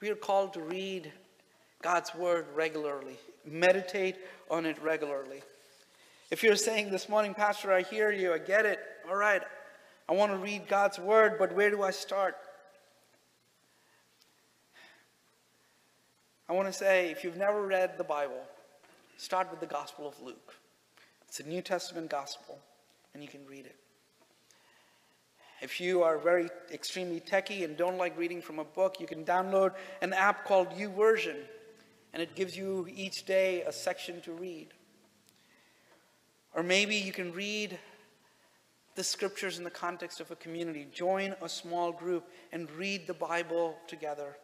We 0.00 0.08
are 0.08 0.14
called 0.14 0.52
to 0.52 0.60
read 0.60 1.10
God's 1.82 2.14
word 2.14 2.46
regularly, 2.54 3.16
meditate 3.44 4.14
on 4.52 4.66
it 4.66 4.80
regularly. 4.80 5.42
If 6.30 6.44
you're 6.44 6.54
saying 6.54 6.92
this 6.92 7.08
morning, 7.08 7.34
Pastor, 7.34 7.72
I 7.72 7.82
hear 7.82 8.12
you, 8.12 8.32
I 8.32 8.38
get 8.38 8.66
it, 8.66 8.78
all 9.08 9.16
right, 9.16 9.42
I 10.08 10.12
want 10.12 10.30
to 10.30 10.38
read 10.38 10.68
God's 10.68 11.00
word, 11.00 11.40
but 11.40 11.52
where 11.56 11.70
do 11.70 11.82
I 11.82 11.90
start? 11.90 12.36
I 16.48 16.52
want 16.52 16.68
to 16.68 16.72
say, 16.72 17.10
if 17.10 17.24
you've 17.24 17.36
never 17.36 17.66
read 17.66 17.98
the 17.98 18.04
Bible, 18.04 18.44
Start 19.18 19.50
with 19.50 19.60
the 19.60 19.66
Gospel 19.66 20.06
of 20.06 20.20
Luke. 20.20 20.54
It's 21.26 21.40
a 21.40 21.48
New 21.48 21.62
Testament 21.62 22.10
gospel, 22.10 22.58
and 23.14 23.22
you 23.22 23.28
can 23.28 23.46
read 23.46 23.64
it. 23.64 23.76
If 25.62 25.80
you 25.80 26.02
are 26.02 26.18
very 26.18 26.50
extremely 26.70 27.20
techy 27.20 27.64
and 27.64 27.78
don't 27.78 27.96
like 27.96 28.16
reading 28.18 28.42
from 28.42 28.58
a 28.58 28.64
book, 28.64 29.00
you 29.00 29.06
can 29.06 29.24
download 29.24 29.72
an 30.02 30.12
app 30.12 30.44
called 30.44 30.68
YouVersion, 30.72 31.36
and 32.12 32.22
it 32.22 32.34
gives 32.34 32.58
you 32.58 32.86
each 32.94 33.24
day 33.24 33.62
a 33.62 33.72
section 33.72 34.20
to 34.20 34.32
read. 34.32 34.68
Or 36.54 36.62
maybe 36.62 36.96
you 36.96 37.12
can 37.12 37.32
read 37.32 37.78
the 38.96 39.04
scriptures 39.04 39.56
in 39.56 39.64
the 39.64 39.70
context 39.70 40.20
of 40.20 40.30
a 40.30 40.36
community. 40.36 40.86
Join 40.92 41.34
a 41.40 41.48
small 41.48 41.90
group 41.90 42.28
and 42.52 42.70
read 42.72 43.06
the 43.06 43.14
Bible 43.14 43.78
together. 43.88 44.36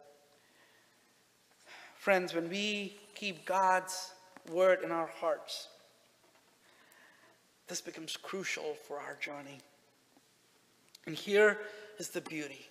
Friends, 1.95 2.33
when 2.33 2.49
we 2.49 2.97
keep 3.13 3.45
God's 3.45 4.13
word 4.51 4.79
in 4.83 4.91
our 4.91 5.07
hearts. 5.07 5.67
This 7.67 7.81
becomes 7.81 8.17
crucial 8.17 8.75
for 8.87 8.99
our 8.99 9.15
journey. 9.15 9.59
And 11.05 11.15
here 11.15 11.59
is 11.97 12.09
the 12.09 12.21
beauty 12.21 12.67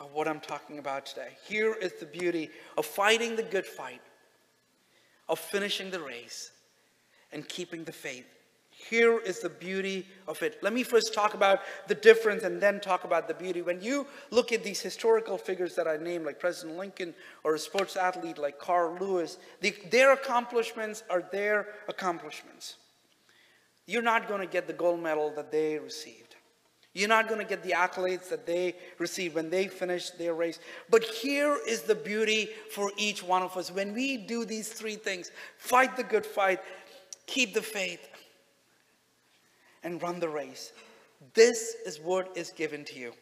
of 0.00 0.12
what 0.12 0.28
I'm 0.28 0.40
talking 0.40 0.78
about 0.78 1.06
today. 1.06 1.30
Here 1.46 1.74
is 1.74 1.94
the 1.94 2.06
beauty 2.06 2.50
of 2.76 2.86
fighting 2.86 3.36
the 3.36 3.42
good 3.42 3.66
fight, 3.66 4.02
of 5.28 5.38
finishing 5.38 5.90
the 5.90 6.00
race, 6.00 6.50
and 7.32 7.48
keeping 7.48 7.84
the 7.84 7.92
faith. 7.92 8.26
Here 8.78 9.18
is 9.18 9.40
the 9.40 9.48
beauty 9.48 10.06
of 10.28 10.42
it. 10.42 10.58
Let 10.62 10.72
me 10.72 10.82
first 10.82 11.14
talk 11.14 11.34
about 11.34 11.60
the 11.88 11.94
difference 11.94 12.44
and 12.44 12.60
then 12.60 12.78
talk 12.78 13.04
about 13.04 13.26
the 13.26 13.34
beauty. 13.34 13.62
When 13.62 13.80
you 13.80 14.06
look 14.30 14.52
at 14.52 14.62
these 14.62 14.80
historical 14.80 15.38
figures 15.38 15.74
that 15.76 15.88
I 15.88 15.96
named, 15.96 16.26
like 16.26 16.38
President 16.38 16.76
Lincoln 16.76 17.14
or 17.42 17.54
a 17.54 17.58
sports 17.58 17.96
athlete 17.96 18.38
like 18.38 18.58
Carl 18.58 18.96
Lewis, 19.00 19.38
the, 19.60 19.74
their 19.90 20.12
accomplishments 20.12 21.02
are 21.08 21.22
their 21.32 21.68
accomplishments. 21.88 22.76
You're 23.86 24.02
not 24.02 24.28
going 24.28 24.40
to 24.40 24.46
get 24.46 24.66
the 24.66 24.72
gold 24.72 25.00
medal 25.00 25.32
that 25.36 25.50
they 25.50 25.78
received. 25.78 26.36
You're 26.92 27.08
not 27.08 27.28
going 27.28 27.40
to 27.40 27.46
get 27.46 27.62
the 27.62 27.72
accolades 27.72 28.28
that 28.28 28.46
they 28.46 28.74
received 28.98 29.34
when 29.34 29.50
they 29.50 29.68
finished 29.68 30.18
their 30.18 30.34
race. 30.34 30.60
But 30.90 31.02
here 31.02 31.58
is 31.66 31.82
the 31.82 31.94
beauty 31.94 32.50
for 32.72 32.92
each 32.96 33.22
one 33.22 33.42
of 33.42 33.56
us. 33.56 33.70
When 33.70 33.94
we 33.94 34.16
do 34.16 34.44
these 34.44 34.68
three 34.68 34.96
things 34.96 35.30
fight 35.56 35.96
the 35.96 36.04
good 36.04 36.24
fight, 36.24 36.60
keep 37.26 37.52
the 37.52 37.62
faith, 37.62 38.08
and 39.86 40.02
run 40.02 40.18
the 40.18 40.28
race. 40.28 40.72
This 41.32 41.76
is 41.86 42.00
what 42.00 42.36
is 42.36 42.50
given 42.50 42.84
to 42.86 42.98
you. 42.98 43.12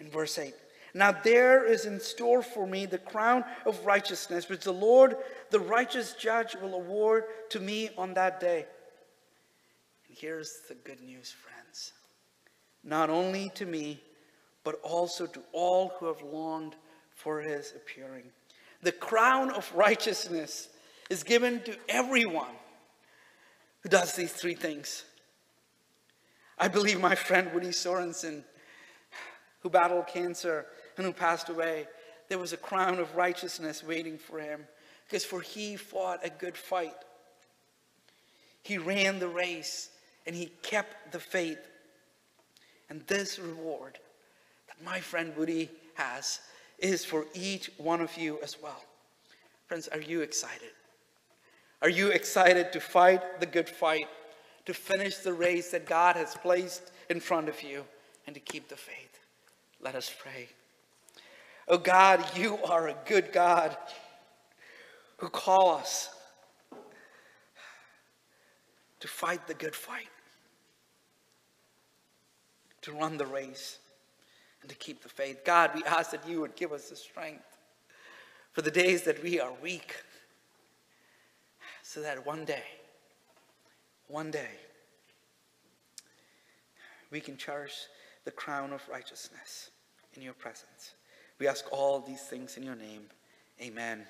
In 0.00 0.10
verse 0.10 0.38
8. 0.38 0.52
Now 0.92 1.12
there 1.12 1.64
is 1.64 1.86
in 1.86 2.00
store 2.00 2.42
for 2.42 2.66
me 2.66 2.84
the 2.84 2.98
crown 2.98 3.44
of 3.64 3.86
righteousness, 3.86 4.48
which 4.48 4.64
the 4.64 4.72
Lord, 4.72 5.16
the 5.50 5.60
righteous 5.60 6.14
judge, 6.14 6.56
will 6.60 6.74
award 6.74 7.24
to 7.50 7.60
me 7.60 7.90
on 7.96 8.14
that 8.14 8.40
day. 8.40 8.66
And 10.08 10.18
here's 10.18 10.62
the 10.68 10.74
good 10.74 11.00
news, 11.00 11.32
friends. 11.32 11.92
Not 12.82 13.08
only 13.08 13.52
to 13.54 13.64
me, 13.64 14.02
but 14.64 14.80
also 14.82 15.26
to 15.26 15.40
all 15.52 15.92
who 16.00 16.06
have 16.06 16.22
longed 16.22 16.74
for 17.14 17.40
his 17.40 17.72
appearing. 17.76 18.24
The 18.82 18.92
crown 18.92 19.50
of 19.50 19.72
righteousness 19.76 20.70
is 21.08 21.22
given 21.22 21.62
to 21.62 21.76
everyone 21.88 22.56
who 23.82 23.88
does 23.88 24.16
these 24.16 24.32
three 24.32 24.54
things 24.54 25.04
I 26.60 26.68
believe 26.68 27.00
my 27.00 27.14
friend 27.14 27.50
Woody 27.54 27.68
Sorensen, 27.68 28.44
who 29.60 29.70
battled 29.70 30.06
cancer 30.06 30.66
and 30.98 31.06
who 31.06 31.12
passed 31.12 31.48
away, 31.48 31.88
there 32.28 32.38
was 32.38 32.52
a 32.52 32.58
crown 32.58 32.98
of 32.98 33.16
righteousness 33.16 33.82
waiting 33.82 34.18
for 34.18 34.38
him 34.38 34.66
because 35.06 35.24
for 35.24 35.40
he 35.40 35.76
fought 35.76 36.20
a 36.22 36.28
good 36.28 36.58
fight. 36.58 36.94
He 38.62 38.76
ran 38.76 39.18
the 39.18 39.28
race 39.28 39.88
and 40.26 40.36
he 40.36 40.52
kept 40.62 41.12
the 41.12 41.18
faith. 41.18 41.66
And 42.90 43.06
this 43.06 43.38
reward 43.38 43.98
that 44.68 44.84
my 44.84 45.00
friend 45.00 45.32
Woody 45.36 45.70
has 45.94 46.40
is 46.78 47.06
for 47.06 47.24
each 47.32 47.70
one 47.78 48.02
of 48.02 48.16
you 48.18 48.38
as 48.42 48.60
well. 48.62 48.84
Friends, 49.66 49.88
are 49.88 50.00
you 50.00 50.20
excited? 50.20 50.72
Are 51.80 51.88
you 51.88 52.08
excited 52.08 52.70
to 52.72 52.80
fight 52.80 53.40
the 53.40 53.46
good 53.46 53.68
fight? 53.68 54.08
To 54.70 54.74
finish 54.74 55.16
the 55.16 55.32
race 55.32 55.72
that 55.72 55.84
God 55.84 56.14
has 56.14 56.36
placed 56.36 56.92
in 57.08 57.18
front 57.18 57.48
of 57.48 57.60
you 57.60 57.84
and 58.28 58.34
to 58.34 58.40
keep 58.40 58.68
the 58.68 58.76
faith. 58.76 59.18
Let 59.80 59.96
us 59.96 60.14
pray. 60.16 60.48
Oh 61.66 61.76
God, 61.76 62.24
you 62.36 62.56
are 62.58 62.86
a 62.86 62.94
good 63.04 63.32
God 63.32 63.76
who 65.16 65.28
call 65.28 65.70
us 65.74 66.10
to 69.00 69.08
fight 69.08 69.48
the 69.48 69.54
good 69.54 69.74
fight, 69.74 70.06
to 72.82 72.92
run 72.92 73.16
the 73.18 73.26
race, 73.26 73.80
and 74.60 74.70
to 74.70 74.76
keep 74.76 75.02
the 75.02 75.08
faith. 75.08 75.44
God, 75.44 75.72
we 75.74 75.82
ask 75.82 76.12
that 76.12 76.28
you 76.28 76.40
would 76.42 76.54
give 76.54 76.72
us 76.72 76.90
the 76.90 76.96
strength 76.96 77.56
for 78.52 78.62
the 78.62 78.70
days 78.70 79.02
that 79.02 79.20
we 79.20 79.40
are 79.40 79.52
weak, 79.60 79.96
so 81.82 82.00
that 82.02 82.24
one 82.24 82.44
day 82.44 82.62
one 84.10 84.30
day 84.30 84.50
we 87.10 87.20
can 87.20 87.36
cherish 87.36 87.74
the 88.24 88.30
crown 88.30 88.72
of 88.72 88.82
righteousness 88.90 89.70
in 90.14 90.22
your 90.22 90.34
presence. 90.34 90.94
We 91.38 91.48
ask 91.48 91.64
all 91.72 92.00
these 92.00 92.22
things 92.22 92.56
in 92.56 92.62
your 92.62 92.76
name. 92.76 93.02
Amen. 93.60 94.06